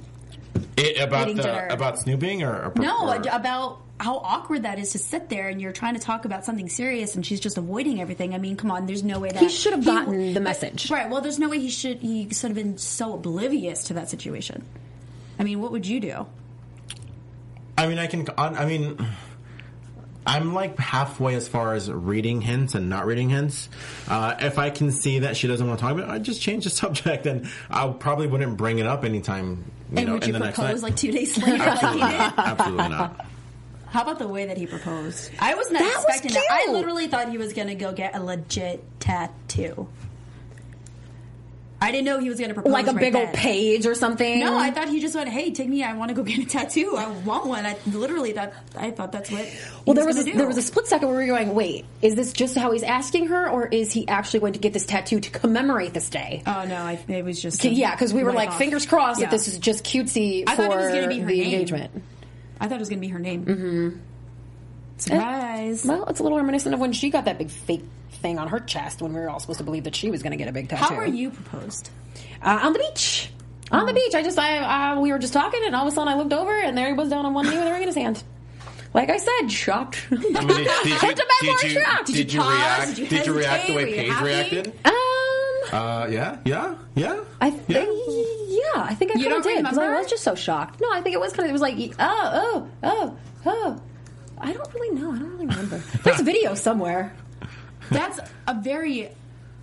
[0.99, 1.67] about the, dinner.
[1.69, 5.59] about snooping or, or No, or- about how awkward that is to sit there and
[5.61, 8.33] you're trying to talk about something serious and she's just avoiding everything.
[8.35, 10.89] I mean, come on, there's no way that He should have gotten the message.
[10.91, 11.09] Right.
[11.09, 11.99] Well, there's no way he should.
[11.99, 14.63] He should have been so oblivious to that situation.
[15.39, 16.25] I mean, what would you do?
[17.77, 18.27] I mean, I can.
[18.37, 18.97] I mean,
[20.27, 23.69] I'm like halfway as far as reading hints and not reading hints.
[24.09, 26.41] Uh, if I can see that she doesn't want to talk about it, I'd just
[26.41, 29.71] change the subject, and I probably wouldn't bring it up anytime.
[29.91, 32.17] You and know, would in you propose like two days later, like he Absolutely did?
[32.17, 32.37] not.
[32.39, 33.25] Absolutely not.
[33.87, 35.31] How about the way that he proposed?
[35.39, 36.45] I was not That was expecting that.
[36.67, 39.87] I literally thought he was going to go get a legit tattoo.
[41.79, 43.93] I didn't know he was going to propose like a right big old page or
[43.93, 44.39] something.
[44.39, 45.83] No, I thought he just went, "Hey, take me.
[45.83, 46.95] I want to go get a tattoo.
[46.97, 49.41] I want one." I literally thought I thought that's what.
[49.85, 50.37] Well, he there was gonna a, do.
[50.39, 52.81] there was a split second where we were going, wait, is this just how he's
[52.81, 56.41] asking her, or is he actually going to get this tattoo to commemorate this day?
[56.47, 58.57] Oh no, I, it was just yeah, because we were like, off.
[58.57, 59.27] fingers crossed Yeah.
[59.27, 61.37] that this is just cutesy I for thought it was going to be her the
[61.39, 61.53] name.
[61.53, 61.91] engagement.
[62.59, 63.45] I thought it was going to be her name.
[63.45, 63.89] Mm-hmm.
[64.97, 65.85] Surprise!
[65.85, 67.83] Well, it's a little reminiscent of when she got that big fake
[68.17, 70.31] thing on her chest when we were all supposed to believe that she was going
[70.31, 70.83] to get a big tattoo.
[70.93, 71.89] How were you proposed?
[72.41, 73.31] Uh, on the beach.
[73.71, 74.13] On the beach.
[74.15, 76.33] I just, I, I, we were just talking, and all of a sudden I looked
[76.33, 78.23] over, and there he was down on one knee with a ring in his hand.
[78.93, 80.05] Like I said, shocked.
[80.11, 80.47] I mean, did, did
[80.85, 82.05] you, Put the back more did you, shocked.
[82.07, 82.53] did Did you you pause?
[82.53, 82.87] react?
[82.95, 83.85] Did you Did you react the way hesitate?
[83.85, 84.25] Were you Paige happy?
[84.25, 84.67] reacted?
[84.85, 84.93] Um,
[85.73, 87.19] Uh, yeah, yeah, yeah.
[87.41, 87.89] I think,
[88.47, 90.79] yeah, I think I You kind of don't did because I was just so shocked.
[90.79, 91.49] No, I think it was kind of.
[91.49, 93.81] It was like, oh, oh, oh, oh.
[94.39, 95.11] I don't really know.
[95.11, 95.79] I don't really remember.
[96.03, 97.13] There's a video somewhere.
[97.89, 99.09] That's a very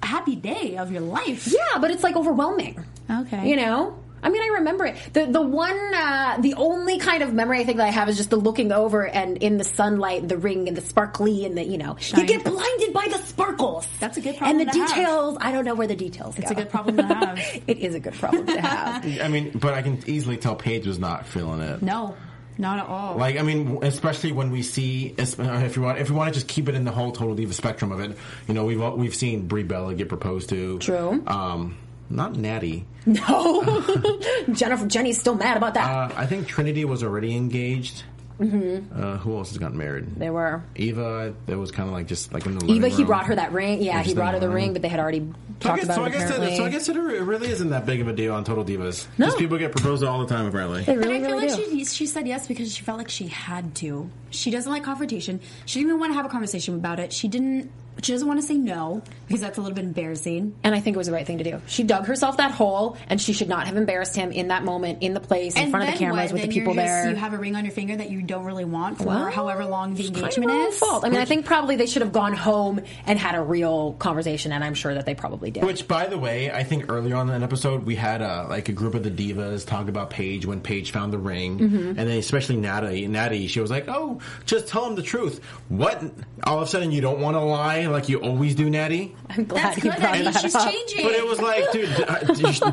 [0.03, 1.47] happy day of your life.
[1.47, 2.85] Yeah, but it's like overwhelming.
[3.11, 3.49] Okay.
[3.49, 4.97] You know, I mean, I remember it.
[5.13, 8.17] The the one, uh, the only kind of memory I think that I have is
[8.17, 11.65] just the looking over and in the sunlight, the ring and the sparkly and the
[11.65, 12.21] you know, Shine.
[12.21, 13.87] you get blinded by the sparkles.
[14.01, 14.89] That's a good problem And the to have.
[14.89, 16.53] details, I don't know where the details It's go.
[16.53, 17.39] a good problem to have.
[17.67, 19.05] it is a good problem to have.
[19.23, 21.83] I mean, but I can easily tell Paige was not feeling it.
[21.83, 22.17] No,
[22.59, 23.17] not at all.
[23.17, 25.39] Like I mean, especially when we see, if
[25.77, 27.93] you want, if you want to just keep it in the whole total diva spectrum
[27.93, 28.17] of it,
[28.49, 30.79] you know, we've all- we've seen Brie Bella get proposed to.
[30.79, 31.23] True.
[31.27, 31.77] Um,
[32.11, 32.87] not Natty.
[33.07, 33.63] No,
[34.53, 35.91] Jennifer Jenny's still mad about that.
[35.91, 38.03] Uh, I think Trinity was already engaged.
[38.41, 38.99] mm-hmm.
[38.99, 40.17] Uh, who else has gotten married?
[40.17, 40.63] They were.
[40.75, 41.35] Eva.
[41.47, 43.07] That was kind of like just like in the living Eva, he room.
[43.09, 43.83] brought her that ring.
[43.83, 44.73] Yeah, he brought her the the ring, room.
[44.73, 46.53] but they had already So I talked guess, about so I guess, apparently.
[46.53, 49.07] it, so I guess it really isn't that big of a deal on Total Divas.
[49.19, 49.27] No.
[49.27, 50.85] Because people get proposed all the time, apparently.
[50.85, 51.65] They But really, I feel like do.
[51.71, 54.09] she she said yes because she felt like she had to.
[54.31, 55.41] She doesn't like confrontation.
[55.67, 57.13] She didn't even want to have a conversation about it.
[57.13, 57.71] She didn't.
[58.03, 60.57] She doesn't want to say no because that's a little bit embarrassing.
[60.65, 61.61] And I think it was the right thing to do.
[61.69, 65.05] She dug herself that hole, and she should not have embarrassed him in that moment,
[65.05, 66.41] in the place, in and front of the then cameras what?
[66.41, 67.11] with the people you're just- there.
[67.11, 69.65] You have a ring on your finger that you don't really want for Well, however
[69.65, 70.79] long the Kind of engagement is.
[70.79, 71.05] fault.
[71.05, 74.51] I mean, I think probably they should have gone home and had a real conversation,
[74.51, 75.65] and I'm sure that they probably did.
[75.65, 78.69] Which, by the way, I think earlier on in the episode we had uh, like
[78.69, 81.89] a group of the divas talk about Paige when Paige found the ring, Mhm.
[81.89, 83.07] and then especially Natty.
[83.07, 86.03] Natty, she was like, "Oh, just tell him the truth." What?
[86.45, 89.15] All of a sudden, you don't want to lie like you always do, Natty.
[89.31, 89.89] I'm glad That's he good.
[89.93, 90.71] brought That means that she's up.
[90.71, 91.05] changing.
[91.05, 91.89] But it was like, dude,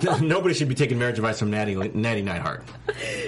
[0.07, 2.63] uh, nobody should be taking marriage advice from Natty Natty Neidhart.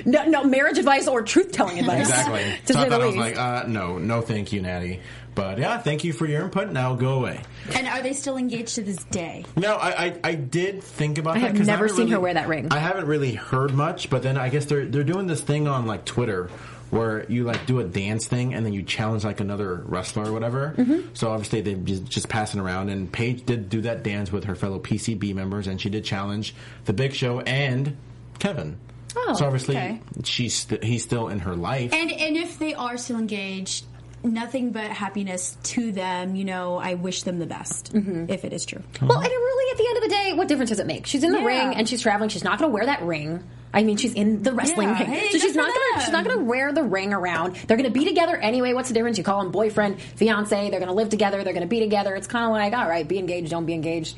[0.05, 2.01] No, no marriage advice or truth telling advice.
[2.09, 2.41] Exactly.
[2.65, 3.37] to so I say the thought I was least.
[3.37, 4.99] like, uh, no, no, thank you, Natty.
[5.35, 6.71] But yeah, thank you for your input.
[6.71, 7.41] Now go away.
[7.75, 9.45] And are they still engaged to this day?
[9.57, 11.47] No, I, I, I did think about I that.
[11.47, 12.67] have 'cause never haven't seen her wear that ring.
[12.71, 15.85] I haven't really heard much, but then I guess they're they're doing this thing on
[15.87, 16.49] like Twitter
[16.91, 20.31] where you like do a dance thing and then you challenge like another wrestler or
[20.31, 20.75] whatever.
[20.77, 21.05] Mhm.
[21.17, 24.53] So obviously they just, just passing around, and Paige did do that dance with her
[24.53, 26.53] fellow PCB members, and she did challenge
[26.85, 27.97] the Big Show and
[28.37, 28.77] Kevin.
[29.15, 30.01] Oh, so obviously okay.
[30.23, 31.93] she's st- he's still in her life.
[31.93, 33.85] And and if they are still engaged,
[34.23, 36.35] nothing but happiness to them.
[36.35, 37.93] You know, I wish them the best.
[37.93, 38.25] Mm-hmm.
[38.29, 38.81] If it is true.
[39.01, 41.05] Well, and really, at the end of the day, what difference does it make?
[41.05, 41.45] She's in the Yeah.
[41.45, 42.29] ring and she's traveling.
[42.29, 43.43] She's not going to wear that ring.
[43.75, 45.99] I mean, she's in the wrestling Yeah, ring, hey, so she's not going to.
[46.01, 47.55] She's not to wear the ring around.
[47.55, 48.73] They're going to be together anyway.
[48.73, 49.17] What's the difference?
[49.17, 50.69] You call them boyfriend, fiance.
[50.69, 51.43] They're going to live together.
[51.43, 52.15] They're going to be together.
[52.15, 54.17] It's kind of like, all right, be engaged, don't be engaged.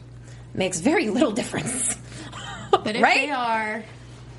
[0.54, 1.98] Makes very little difference.
[2.72, 3.28] But if Right?
[3.28, 3.84] they are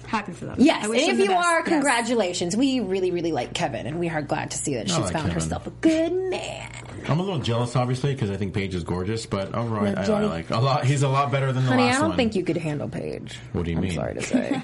[0.07, 1.47] happy for them, Yes, I and if you best.
[1.47, 1.69] are, Yes.
[1.69, 2.57] congratulations.
[2.57, 5.27] We really, really like Kevin, and we are glad to see that she's like found
[5.27, 5.31] Kevin.
[5.35, 6.71] herself a good man.
[7.09, 9.27] I'm a little jealous, obviously, because I think Paige is gorgeous.
[9.27, 10.85] But overall, No, I, I like a lot.
[10.85, 11.97] He's a lot better than the Honey, last one.
[11.97, 12.17] I don't one.
[12.17, 13.39] think you could handle Paige.
[13.53, 13.93] What do you I'm mean?
[13.95, 14.61] sorry to say.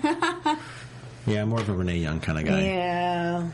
[1.26, 2.62] Yeah, more of a Renee Young kind of guy.
[2.62, 3.48] Yeah.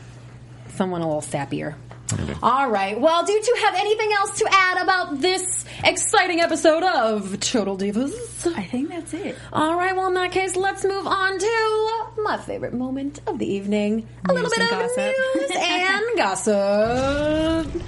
[0.75, 1.75] Someone a little sappier.
[2.17, 2.33] Maybe.
[2.41, 2.99] All right.
[2.99, 8.13] Well, do you have anything else to add about this exciting episode of Total Divas?
[8.55, 9.37] I think that's it.
[9.53, 9.95] All right.
[9.95, 14.33] Well, in that case, let's move on to my favorite moment of the evening: a
[14.33, 15.13] little bit of gossip.
[15.35, 17.83] news and gossip.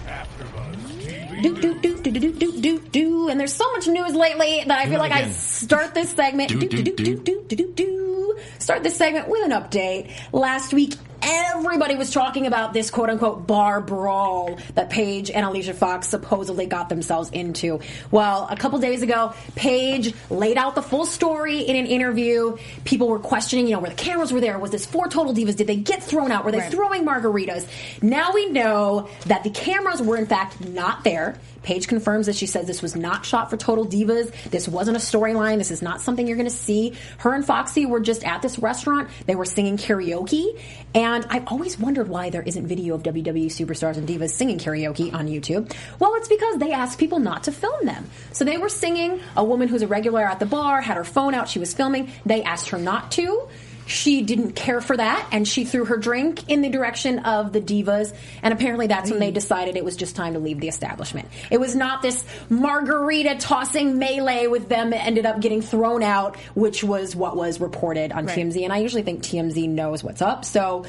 [1.41, 3.29] Do, do, do, do, do, do, do, do.
[3.29, 5.29] And there's so much news lately that I do feel like again.
[5.29, 6.49] I start this segment.
[6.49, 8.37] Do, do, do, do, do, do, do.
[8.59, 10.11] Start this segment with an update.
[10.31, 15.73] Last week everybody was talking about this quote unquote bar brawl that Paige and Alicia
[15.73, 17.79] Fox supposedly got themselves into.
[18.09, 22.57] Well, a couple days ago, Paige laid out the full story in an interview.
[22.85, 24.57] People were questioning, you know, where the cameras were there.
[24.59, 25.55] Was this for Total Divas?
[25.55, 26.45] Did they get thrown out?
[26.45, 26.71] Were they Right.
[26.71, 27.65] throwing margaritas?
[28.01, 31.35] Now we know that the cameras were in fact not there.
[31.63, 34.31] Paige confirms that she says this was not shot for Total Divas.
[34.49, 35.57] This wasn't a storyline.
[35.57, 36.93] This is not something you're going to see.
[37.17, 39.09] Her and Foxy were just at this restaurant.
[39.25, 40.59] They were singing karaoke.
[40.93, 45.13] And I've always wondered why there isn't video of WWE superstars and divas singing karaoke
[45.13, 45.73] on YouTube.
[45.99, 48.09] Well, it's because they asked people not to film them.
[48.33, 49.21] So they were singing.
[49.35, 51.47] A woman who's a regular at the bar had her phone out.
[51.47, 52.11] She was filming.
[52.25, 53.47] They asked her not to.
[53.91, 57.59] She didn't care for that, and she threw her drink in the direction of the
[57.59, 58.15] divas.
[58.41, 61.27] And apparently, that's when they decided it was just time to leave the establishment.
[61.49, 66.37] It was not this margarita tossing melee with them that ended up getting thrown out,
[66.55, 68.37] which was what was reported on Right.
[68.37, 68.63] TMZ.
[68.63, 70.45] And I usually think TMZ knows what's up.
[70.45, 70.85] So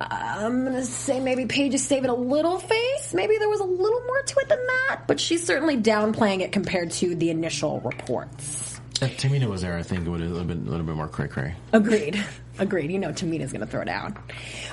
[0.00, 3.14] I'm going to say maybe Paige is saving a little face.
[3.14, 6.50] Maybe there was a little more to it than that, but she's certainly downplaying it
[6.50, 8.73] compared to the initial reports.
[9.04, 11.28] If Tamina was there, I think it would have been a little bit more cray
[11.28, 11.54] cray.
[11.72, 12.22] Agreed.
[12.58, 12.90] Agreed.
[12.90, 14.16] You know, Tamina's going to throw down.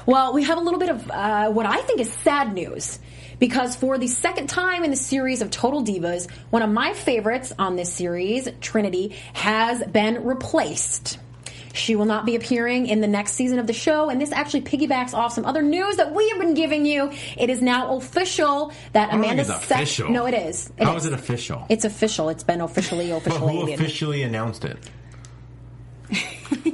[0.06, 3.00] Well, we have a little bit of uh, what I think is sad news.
[3.40, 7.52] Because for the second time in the series of Total Divas, one of my favorites
[7.58, 11.18] on this series, Trinity, has been replaced.
[11.74, 14.62] She will not be appearing in the next season of the show, and this actually
[14.62, 17.12] piggybacks off some other news that we have been giving you.
[17.38, 20.10] It is now official that Amanda think it's Seth- official.
[20.10, 20.72] No, it is.
[20.80, 21.66] How is it official?
[21.70, 22.30] It's official.
[22.30, 23.56] It's been officially But officially.
[23.66, 24.78] who officially announced it?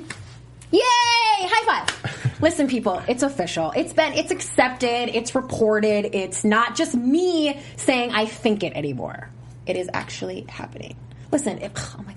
[0.71, 0.81] Yay!
[0.81, 2.41] High five.
[2.41, 3.71] Listen, people, it's official.
[3.75, 6.13] It's been, it's accepted, it's reported.
[6.15, 9.29] It's not just me saying I think it anymore.
[9.65, 10.95] It is actually happening.
[11.31, 12.16] Listen, it, oh my God.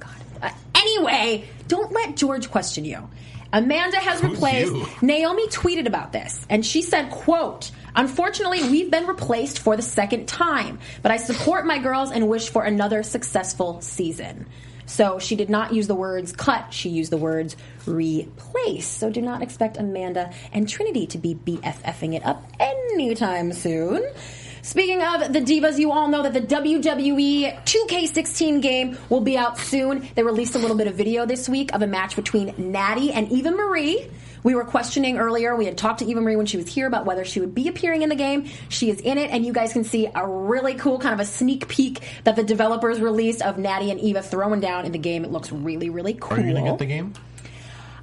[0.96, 3.08] Anyway, don't let George question you.
[3.52, 4.72] Amanda has Who's replaced.
[4.72, 4.86] you?
[5.02, 10.28] Naomi tweeted about this, and she said, "quote Unfortunately, we've been replaced for the second
[10.28, 14.46] time, but I support my girls and wish for another successful season."
[14.86, 18.86] So she did not use the words cut; she used the words replace.
[18.86, 24.04] So do not expect Amanda and Trinity to be BFFing it up anytime soon.
[24.62, 29.58] Speaking of the divas, you all know that the WWE 2K16 game will be out
[29.58, 30.06] soon.
[30.14, 33.30] They released a little bit of video this week of a match between Natty and
[33.32, 34.06] Eva Marie.
[34.42, 35.56] We were questioning earlier.
[35.56, 37.68] We had talked to Eva Marie when she was here about whether she would be
[37.68, 38.48] appearing in the game.
[38.68, 41.26] She is in it, and you guys can see a really cool kind of a
[41.26, 45.24] sneak peek that the developers released of Natty and Eva throwing down in the game.
[45.24, 46.38] It looks really, really cool.
[46.38, 47.14] Are you gonna get the game?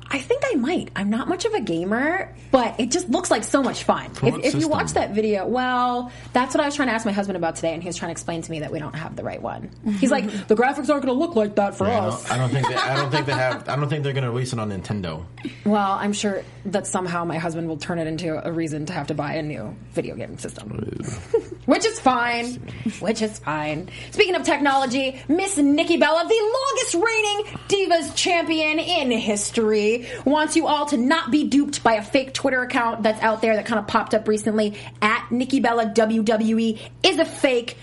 [0.10, 0.90] I think I might.
[0.96, 4.10] I'm not much of a gamer, but it just looks like so much fun.
[4.24, 7.12] If, if you watch that video, well, that's what I was trying to ask my
[7.12, 9.16] husband about today, and he was trying to explain to me that we don't have
[9.16, 9.70] the right one.
[10.00, 12.24] He's like, the graphics aren't going to look like that for Yeah, I us.
[12.24, 13.68] don't, I don't think they, I don't think they have.
[13.68, 15.26] I don't think they're going to release it on Nintendo.
[15.66, 19.08] Well, I'm sure that somehow my husband will turn it into a reason to have
[19.08, 20.70] to buy a new video game system.
[21.66, 22.54] Which is fine.
[23.02, 23.90] Which is fine.
[24.12, 30.68] Speaking of technology, Miss Nikki Bella, the longest reigning Divas champion in history, wants you
[30.68, 33.80] all to not be duped by a fake Twitter account that's out there that kind
[33.80, 34.78] of popped up recently.
[35.02, 37.78] At Nikki Bella WWE is a fake,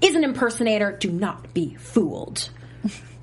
[0.00, 0.92] is an impersonator.
[0.92, 2.50] Do not be fooled.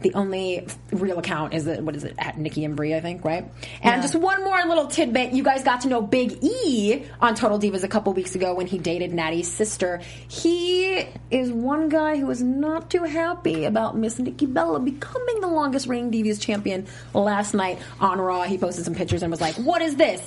[0.02, 3.26] The only real account is it, what is it at Nikki and Brie, I think,
[3.26, 3.52] right?
[3.82, 7.60] And just one more little tidbit: you guys got to know Big E on Total
[7.60, 10.02] Divas a couple weeks ago when he dated Natty's sister.
[10.28, 15.47] He is one guy who is not too happy about Miss Nikki Bella becoming the
[15.47, 18.43] longest reigning Divas champion last night on Raw.
[18.43, 20.22] He posted some pictures and was like, "What is this?"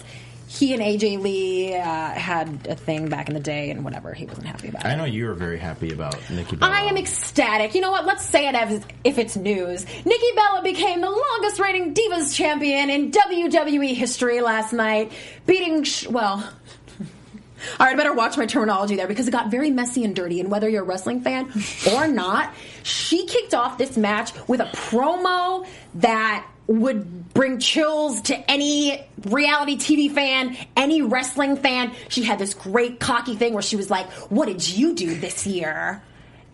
[0.59, 4.13] He and AJ Lee uh, had a thing back in the day, and whatever.
[4.13, 4.89] He wasn't happy about it.
[4.89, 6.71] I know you were very happy about Nikki Bella.
[6.71, 7.75] I am ecstatic.
[7.75, 8.05] You know what?
[8.05, 9.87] Let's say it as if it's news.
[10.05, 15.11] Nikki Bella became the longest reigning Divas champion in WWE history last night,
[15.47, 16.35] beating, sh- well,
[17.01, 20.39] all right, I better watch my terminology there because it got very messy and dirty.
[20.39, 21.51] And whether you're a wrestling fan
[21.95, 28.51] or not, she kicked off this match with a promo that would bring chills to
[28.51, 31.93] any reality TV fan, any wrestling fan.
[32.09, 35.47] She had this great cocky thing where she was like, What did you do this
[35.47, 36.03] year?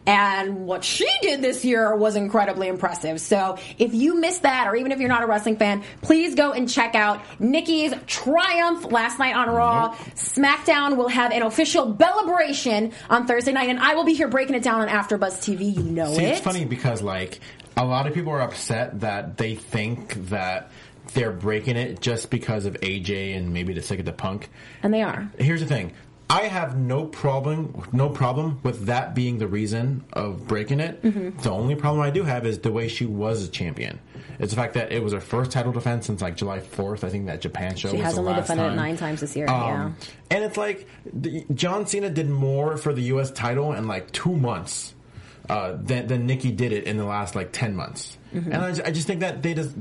[0.08, 3.20] And what she did this year was incredibly impressive.
[3.20, 6.52] So if you missed that, or even if you're not a wrestling fan, please go
[6.52, 9.94] and check out Nikki's triumph last night on Raw.
[10.14, 14.54] SmackDown will have an official celebration on Thursday night, and I will be here breaking
[14.54, 15.76] it down on AfterBuzz TV.
[15.76, 16.28] You know See, it.
[16.30, 17.40] it's funny because like
[17.78, 20.70] a lot of people are upset that they think that
[21.14, 24.50] they're breaking it just because of AJ and maybe the sick of the punk.
[24.82, 25.30] And they are.
[25.38, 25.92] Here's the thing.
[26.30, 31.02] I have no problem, no problem with that being the reason of breaking it.
[31.02, 31.40] Mm-hmm.
[31.40, 33.98] The only problem I do have is the way she was a champion.
[34.38, 37.02] It's the fact that it was her first title defense since like July 4th.
[37.02, 39.20] I think that Japan show She was has the only last defended it nine times
[39.20, 39.48] this year.
[39.48, 40.36] Um, yeah.
[40.36, 43.30] And it's like the, John Cena did more for the U.S.
[43.30, 44.92] title in like two months
[45.48, 48.16] uh, than, than Nikki did it in the last like 10 months.
[48.34, 48.46] Mhm.
[48.46, 49.74] And I, ju- I just think that they just,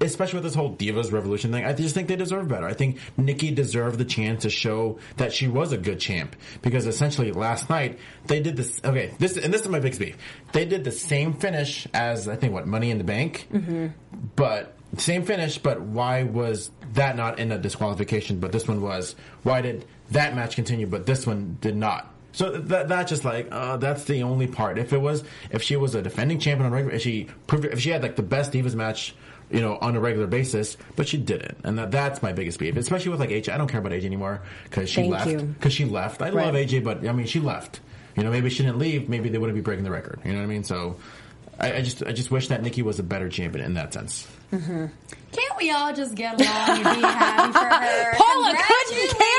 [0.00, 2.66] especially with this whole Divas Revolution thing, I just think they deserve better.
[2.66, 6.86] I think Nikki deserved the chance to show that she was a good champ because
[6.86, 8.80] essentially last night they did this.
[8.84, 10.16] Okay, this and this is my biggest beef.
[10.52, 13.88] They did the same finish as I think what Money in the Bank, Mm-hmm.
[14.36, 15.58] but same finish.
[15.58, 18.38] But why was that not in a disqualification?
[18.38, 19.16] But this one was.
[19.42, 20.86] Why did that match continue?
[20.86, 22.14] But this one did not.
[22.38, 24.78] So that that's just like uh, that's the only part.
[24.78, 27.80] If it was if she was a defending champion on regular, if she proved, if
[27.80, 29.12] she had like the best divas match,
[29.50, 32.76] you know, on a regular basis, but she didn't, and that that's my biggest beef.
[32.76, 35.54] Especially with like AJ, I don't care about AJ anymore because she Thank left.
[35.54, 36.22] Because she left.
[36.22, 36.46] I Right.
[36.46, 37.80] love AJ, but I mean she left.
[38.14, 39.08] You know, maybe she didn't leave.
[39.08, 40.20] Maybe they wouldn't be breaking the record.
[40.24, 40.62] You know what I mean?
[40.62, 40.96] So.
[41.60, 44.28] I, I just, I just wish that Nikki was a better champion in that sense.
[44.52, 44.86] Mm-hmm.
[45.30, 48.14] Can't we all just get along and be happy for her?
[48.16, 49.38] Paula couldn't care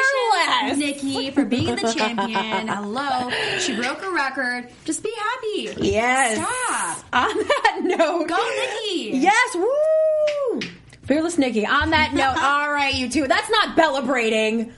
[0.70, 2.68] Congratulations, Nikki, for being the champion.
[2.68, 3.30] Hello.
[3.60, 4.70] She broke a record.
[4.86, 5.82] Just be happy.
[5.88, 6.38] Yes.
[6.38, 7.06] Stop.
[7.14, 9.18] On that note, Go, Nikki.
[9.18, 10.60] Yes, woo!
[11.04, 11.66] Fearless Nikki.
[11.66, 13.28] On that note, all right, you two.
[13.28, 14.72] That's not celebrating.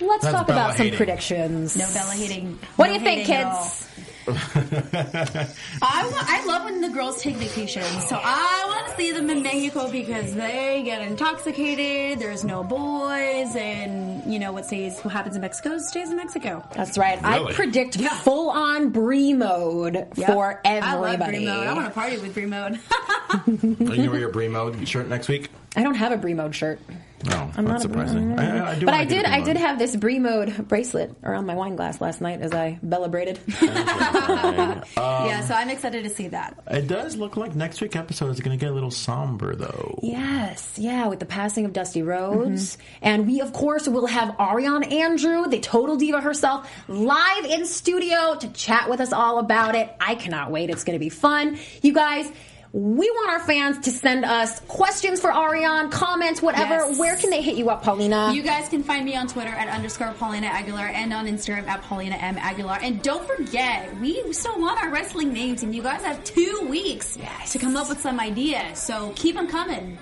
[0.00, 1.76] Let's That's talk Bella about some predictions.
[1.76, 2.58] No Bella hating.
[2.76, 3.88] What No do you think, hating at kids?
[4.28, 5.52] I,
[5.82, 8.08] I love when the girls take vacations.
[8.08, 12.18] So I want to see them in Mexico because they get intoxicated.
[12.18, 16.66] There's no boys, and you know what stays, what happens in Mexico stays in Mexico.
[16.74, 17.22] That's right.
[17.22, 17.54] I Really?
[17.54, 20.26] predict full on Brie mode Yep.
[20.26, 21.38] for I love everybody.
[21.38, 21.66] Brie mode.
[21.66, 22.78] I want to party with Brie mode.
[23.30, 25.50] Are you gonna wear your Brie mode shirt next week?
[25.76, 26.80] I don't have a Brie mode shirt.
[27.26, 28.38] No, I'm not a- surprising.
[28.38, 29.24] I, I, I do but I did.
[29.24, 32.78] I did have this brie mode bracelet around my wine glass last night as I
[32.88, 33.38] celebrated.
[34.96, 36.58] Um, yeah, so I'm excited to see that.
[36.68, 39.98] It does look like next week episode is going to get a little somber, though.
[40.02, 42.76] Yes, yeah, with the passing of Dusty Rhodes.
[42.76, 42.82] Mm-hmm.
[43.02, 48.36] And we, of course, will have Ariane Andrew, the total diva herself, live in studio
[48.36, 49.92] to chat with us all about it.
[50.00, 50.70] I cannot wait.
[50.70, 51.58] It's going to be fun.
[51.82, 52.30] You guys,
[52.74, 56.74] we want our fans to send us questions for Ariane, comments, whatever.
[56.74, 56.98] Yes.
[56.98, 58.32] Where can they hit you up, Paulina?
[58.32, 61.82] You guys can find me on Twitter at underscore Paulina Aguilar and on Instagram at
[61.82, 62.80] Paulina M Aguilar.
[62.82, 67.16] And don't forget, we still want our wrestling names, and you guys have two weeks
[67.52, 68.80] to come up with some ideas.
[68.80, 69.96] So keep them coming.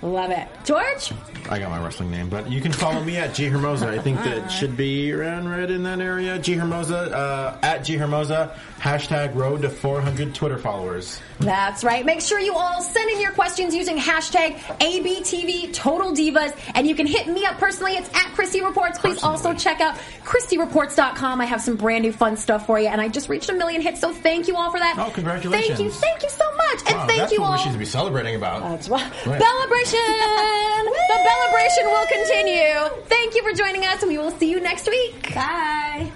[0.00, 0.46] Love it.
[0.64, 1.12] George?
[1.50, 3.88] I got my wrestling name, but you can follow me at G Hermoza.
[3.88, 6.38] I think that should be around right in that area.
[6.38, 11.20] G Hermoza, uh, at G Hermoza, hashtag road to 400 Twitter followers.
[11.40, 12.04] That's right.
[12.06, 16.56] Make sure you all send in your questions using hashtag ABTV Total Divas.
[16.74, 17.92] And you can hit me up personally.
[17.96, 18.98] It's at Christy Reports.
[18.98, 21.40] Please also check out ChristyReports.com.
[21.40, 22.86] I have some brand new fun stuff for you.
[22.88, 24.96] And I just reached a million hits, so thank you all for that.
[24.98, 25.68] Oh, congratulations.
[25.68, 25.90] Thank you.
[25.90, 26.78] Thank you so much.
[26.86, 27.64] And Wow, thank that's you what all.
[27.64, 28.62] we should be celebrating about.
[28.62, 29.26] That's right.
[29.26, 29.40] Right.
[29.40, 29.87] Celebration!
[29.90, 33.04] The celebration will continue.
[33.06, 35.34] Thank you for joining us, and we will see you next week.
[35.34, 36.12] Bye.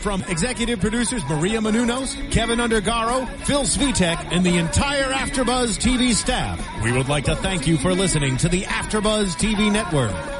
[0.00, 6.58] From executive producers Maria Menounos, Kevin Undergaro, Phil Svitek, and the entire AfterBuzz TV staff,
[6.82, 10.39] we would like to thank you for listening to the AfterBuzz TV network.